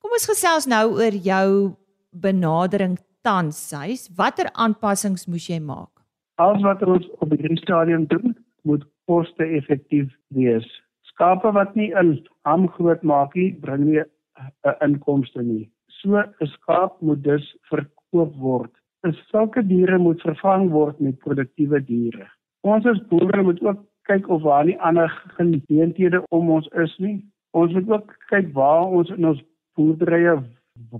Kom 0.00 0.12
ons 0.12 0.28
gesels 0.28 0.66
nou 0.66 1.00
oor 1.00 1.16
jou 1.16 1.76
benadering 2.10 2.98
tans, 3.22 3.56
Sys. 3.56 4.10
Watter 4.16 4.50
aanpassings 4.52 5.26
moes 5.26 5.48
jy 5.48 5.60
maak? 5.60 5.99
Alles 6.40 6.62
wat 6.64 6.82
ons 6.82 7.08
op 7.20 7.32
die 7.36 7.56
stadium 7.60 8.06
doen, 8.08 8.36
moet 8.62 8.84
koste-effektief 9.04 10.08
wees. 10.36 10.68
Skape 11.12 11.52
wat 11.52 11.74
nie 11.74 11.92
'n 11.92 12.18
ham 12.48 12.68
groot 12.68 13.02
maak 13.02 13.34
nie, 13.34 13.52
bring 13.52 13.84
nie 13.84 14.00
'n 14.00 14.76
inkomste 14.86 15.42
nie. 15.42 15.70
So 16.00 16.16
'n 16.16 16.46
skaap 16.46 17.00
moet 17.00 17.22
dus 17.24 17.56
verkoop 17.68 18.34
word. 18.36 18.72
En 19.02 19.12
sulke 19.12 19.66
diere 19.66 19.98
moet 19.98 20.20
vervang 20.20 20.70
word 20.70 21.00
met 21.00 21.18
produktiewe 21.18 21.84
diere. 21.84 22.26
Ons 22.62 22.86
as 22.86 23.06
boere 23.08 23.42
moet 23.42 23.62
ook 23.62 23.84
kyk 24.02 24.28
of 24.28 24.42
waar 24.42 24.64
nie 24.64 24.80
ander 24.80 25.08
geleenthede 25.36 26.22
om 26.28 26.50
ons 26.50 26.68
is 26.68 26.98
nie. 26.98 27.24
Ons 27.50 27.72
moet 27.72 27.90
ook 27.90 28.16
kyk 28.28 28.52
waar 28.52 28.86
ons 28.86 29.10
in 29.10 29.26
ons 29.26 29.42
boerderye 29.74 30.42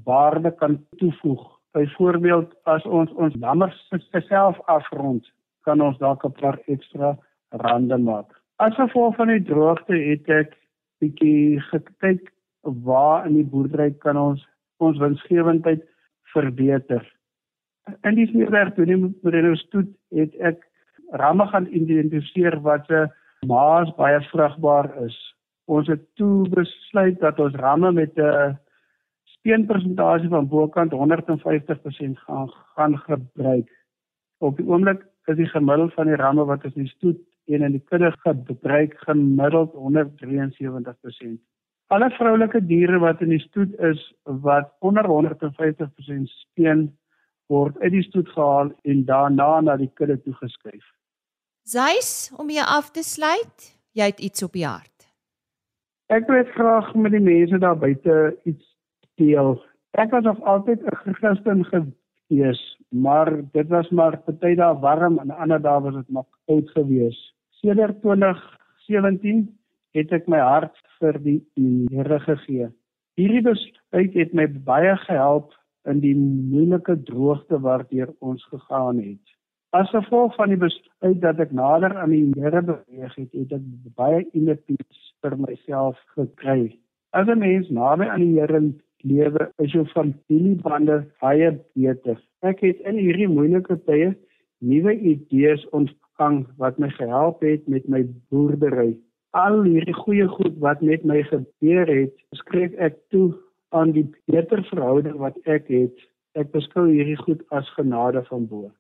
waarde 0.05 0.51
kan 0.51 0.87
toevoeg. 0.97 1.60
Byvoorbeeld 1.73 2.55
as 2.65 2.85
ons 2.85 3.11
ons 3.13 3.35
lammers 3.39 3.79
self 4.29 4.59
afrond, 4.67 5.27
kan 5.63 5.81
ons 5.81 5.99
dalk 5.99 6.25
'n 6.25 6.33
paar 6.41 6.59
ekstra 6.67 7.17
rande 7.51 7.99
maak. 7.99 8.31
As 8.57 8.75
gevolg 8.75 9.17
van 9.17 9.29
die 9.29 9.43
droogte 9.43 9.95
het 9.95 10.29
ek 10.29 10.57
bietjie 11.01 11.61
gekyk 11.61 12.33
waar 12.63 13.27
in 13.27 13.35
die 13.35 13.47
boerdery 13.53 13.91
kan 14.05 14.17
ons 14.17 14.47
ons 14.79 14.99
winsgewendheid 14.99 15.83
verbeter. 16.33 17.05
In 18.05 18.15
die 18.15 18.27
smeerwerk 18.27 18.75
toe 18.75 18.87
neem 18.87 19.15
Moreno 19.23 19.55
stoet 19.55 19.89
het 20.15 20.35
ek 20.41 20.67
ramme 21.13 21.47
gaan 21.47 21.67
identifiseer 21.67 22.61
wat 22.67 22.87
se 22.87 23.07
maas 23.47 23.91
baie 23.97 24.21
vrugbaar 24.31 24.91
is. 25.05 25.17
Ons 25.67 25.89
het 25.89 26.03
toe 26.15 26.49
besluit 26.49 27.21
dat 27.21 27.41
ons 27.41 27.55
ramme 27.55 27.93
met 27.93 28.19
'n 28.19 28.59
speenpersentasie 29.41 30.29
van 30.29 30.49
bokant 30.49 30.93
150% 30.93 32.19
gaan 32.27 32.51
gaan 32.77 32.99
gebruik. 32.99 33.71
Op 34.39 34.57
die 34.57 34.67
oomblik 34.67 35.05
is 35.25 35.37
die 35.37 35.49
gemiddeld 35.49 35.95
van 35.95 36.07
die 36.07 36.17
ramme 36.17 36.45
wat 36.45 36.65
ons 36.65 36.77
in 36.77 36.89
die 36.89 36.93
stoet 36.93 37.21
en 37.51 37.65
in 37.67 37.73
die 37.77 37.85
kudde 37.91 38.13
gebruik 38.25 38.95
gemiddeld 39.07 39.73
173%. 39.73 41.41
Alle 41.91 42.11
vroulike 42.15 42.61
diere 42.67 43.01
wat 43.03 43.21
in 43.21 43.33
die 43.35 43.43
stoet 43.43 43.73
is 43.83 44.01
wat 44.25 44.71
onder 44.79 45.09
150% 45.09 46.31
speen 46.37 46.87
word 47.51 47.79
uit 47.81 47.93
die 47.97 48.07
stoet 48.07 48.29
gehaal 48.29 48.71
en 48.87 49.05
daarna 49.05 49.61
na 49.61 49.77
die 49.77 49.91
kudde 49.95 50.21
toegeskuif. 50.23 50.85
Zeis, 51.67 52.31
om 52.39 52.51
jy 52.51 52.63
af 52.63 52.91
te 52.95 53.03
sluit, 53.03 53.73
jy 53.93 54.07
het 54.13 54.21
iets 54.21 54.43
op 54.47 54.55
die 54.55 54.67
hart. 54.67 55.09
Ek 56.11 56.27
wil 56.31 56.47
graag 56.55 56.95
met 56.95 57.13
die 57.15 57.23
mense 57.23 57.59
daar 57.59 57.79
buite 57.79 58.37
iets 58.45 58.70
deel. 59.21 59.55
Ek 59.99 60.13
was 60.15 60.25
nog 60.25 60.41
altyd 60.43 60.83
'n 60.83 61.15
Christen 61.21 61.65
gewees, 61.71 62.61
maar 62.89 63.31
dit 63.53 63.69
was 63.69 63.89
maar 63.91 64.19
party 64.19 64.55
dae 64.55 64.75
warm 64.81 65.19
en 65.19 65.31
ander 65.31 65.61
dae 65.63 65.81
was 65.81 65.95
dit 65.95 66.09
maar 66.09 66.29
koud 66.47 66.71
geweest. 66.71 67.35
Sedert 67.61 68.01
2017 68.03 69.49
het 69.93 70.13
ek 70.13 70.29
my 70.29 70.39
hart 70.39 70.77
vir 71.01 71.19
die 71.25 71.41
Here 71.91 72.21
gegee. 72.21 72.71
Hierdie 73.19 73.43
besluit 73.43 74.15
het 74.15 74.33
my 74.35 74.47
baie 74.47 74.97
gehelp 74.97 75.53
in 75.91 76.01
die 76.01 76.15
moeilike 76.15 76.97
droogte 77.09 77.59
waardeur 77.61 78.13
ons 78.21 78.45
gegaan 78.53 79.01
het. 79.03 79.37
As 79.71 79.91
gevolg 79.95 80.35
van 80.35 80.49
die 80.49 80.59
besluit 80.59 81.21
dat 81.23 81.41
ek 81.41 81.53
nader 81.55 81.97
aan 81.97 82.11
die 82.11 82.31
Here 82.37 82.63
beweeg 82.63 83.15
het, 83.15 83.33
het 83.33 83.53
ek 83.59 83.67
baie 83.99 84.25
inner 84.33 84.59
peace 84.67 85.03
vir 85.23 85.37
myself 85.39 85.99
gekry. 86.17 86.79
As 87.13 87.29
'n 87.29 87.39
mens 87.39 87.71
naby 87.71 88.07
aan 88.07 88.25
die 88.25 88.39
Here 88.39 88.61
lewe, 89.03 89.51
is 89.59 89.73
jou 89.73 89.85
familiebande 89.95 91.05
baie 91.23 91.53
beter. 91.75 92.19
Ek 92.43 92.63
het 92.65 92.81
in 92.89 92.99
hierdie 93.01 93.29
moeilike 93.29 93.77
tye 93.87 94.15
nuwe 94.61 94.95
idees 94.95 95.65
ontvang 95.77 96.43
wat 96.61 96.79
my 96.79 96.91
gehelp 96.97 97.45
het 97.45 97.69
met 97.69 97.89
my 97.89 98.03
boerdery 98.33 98.95
al 99.31 99.63
hierdie 99.63 99.95
goeie 99.95 100.27
goed 100.29 100.59
wat 100.59 100.81
met 100.83 101.05
my 101.05 101.23
gebeur 101.29 101.87
het, 101.87 102.15
skryf 102.35 102.75
ek 102.83 102.99
toe 103.15 103.33
aan 103.71 103.93
die 103.95 104.07
beter 104.27 104.63
verhouding 104.71 105.19
wat 105.23 105.37
ek 105.47 105.71
het. 105.71 105.95
Ek 106.39 106.51
beskou 106.55 106.89
hierdie 106.91 107.19
goed 107.19 107.43
as 107.55 107.69
genade 107.77 108.23
van 108.29 108.47
bo. 108.51 108.71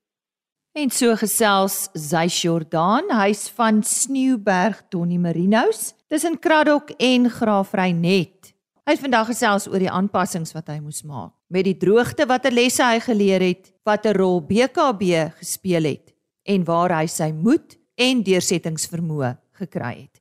En 0.78 0.90
so 0.94 1.16
gesels 1.18 1.88
Zeys 1.98 2.36
Jordan, 2.42 3.10
huis 3.10 3.48
van 3.50 3.82
Sneeuberg 3.82 4.84
Donnie 4.90 5.18
Marinos, 5.18 5.94
tussen 6.06 6.38
Kraddock 6.38 6.94
en 6.98 7.26
Graafreinet. 7.30 8.54
Hy 8.88 8.94
het 8.96 9.02
vandag 9.02 9.26
gesels 9.28 9.66
oor 9.68 9.82
die 9.82 9.90
aanpassings 9.92 10.54
wat 10.56 10.70
hy 10.72 10.78
moes 10.80 11.02
maak 11.04 11.34
met 11.50 11.66
die 11.66 11.74
droogte 11.76 12.24
watter 12.30 12.54
lesse 12.54 12.84
hy 12.86 13.00
geleer 13.02 13.42
het, 13.42 13.72
watter 13.84 14.14
rol 14.16 14.40
BKB 14.46 15.02
gespeel 15.40 15.84
het 15.90 16.12
en 16.48 16.64
waar 16.64 16.92
hy 16.94 17.06
sy 17.10 17.32
moed 17.34 17.76
en 18.00 18.22
deursettingsvermoë 18.24 19.34
gekry 19.60 20.06
het. 20.06 20.20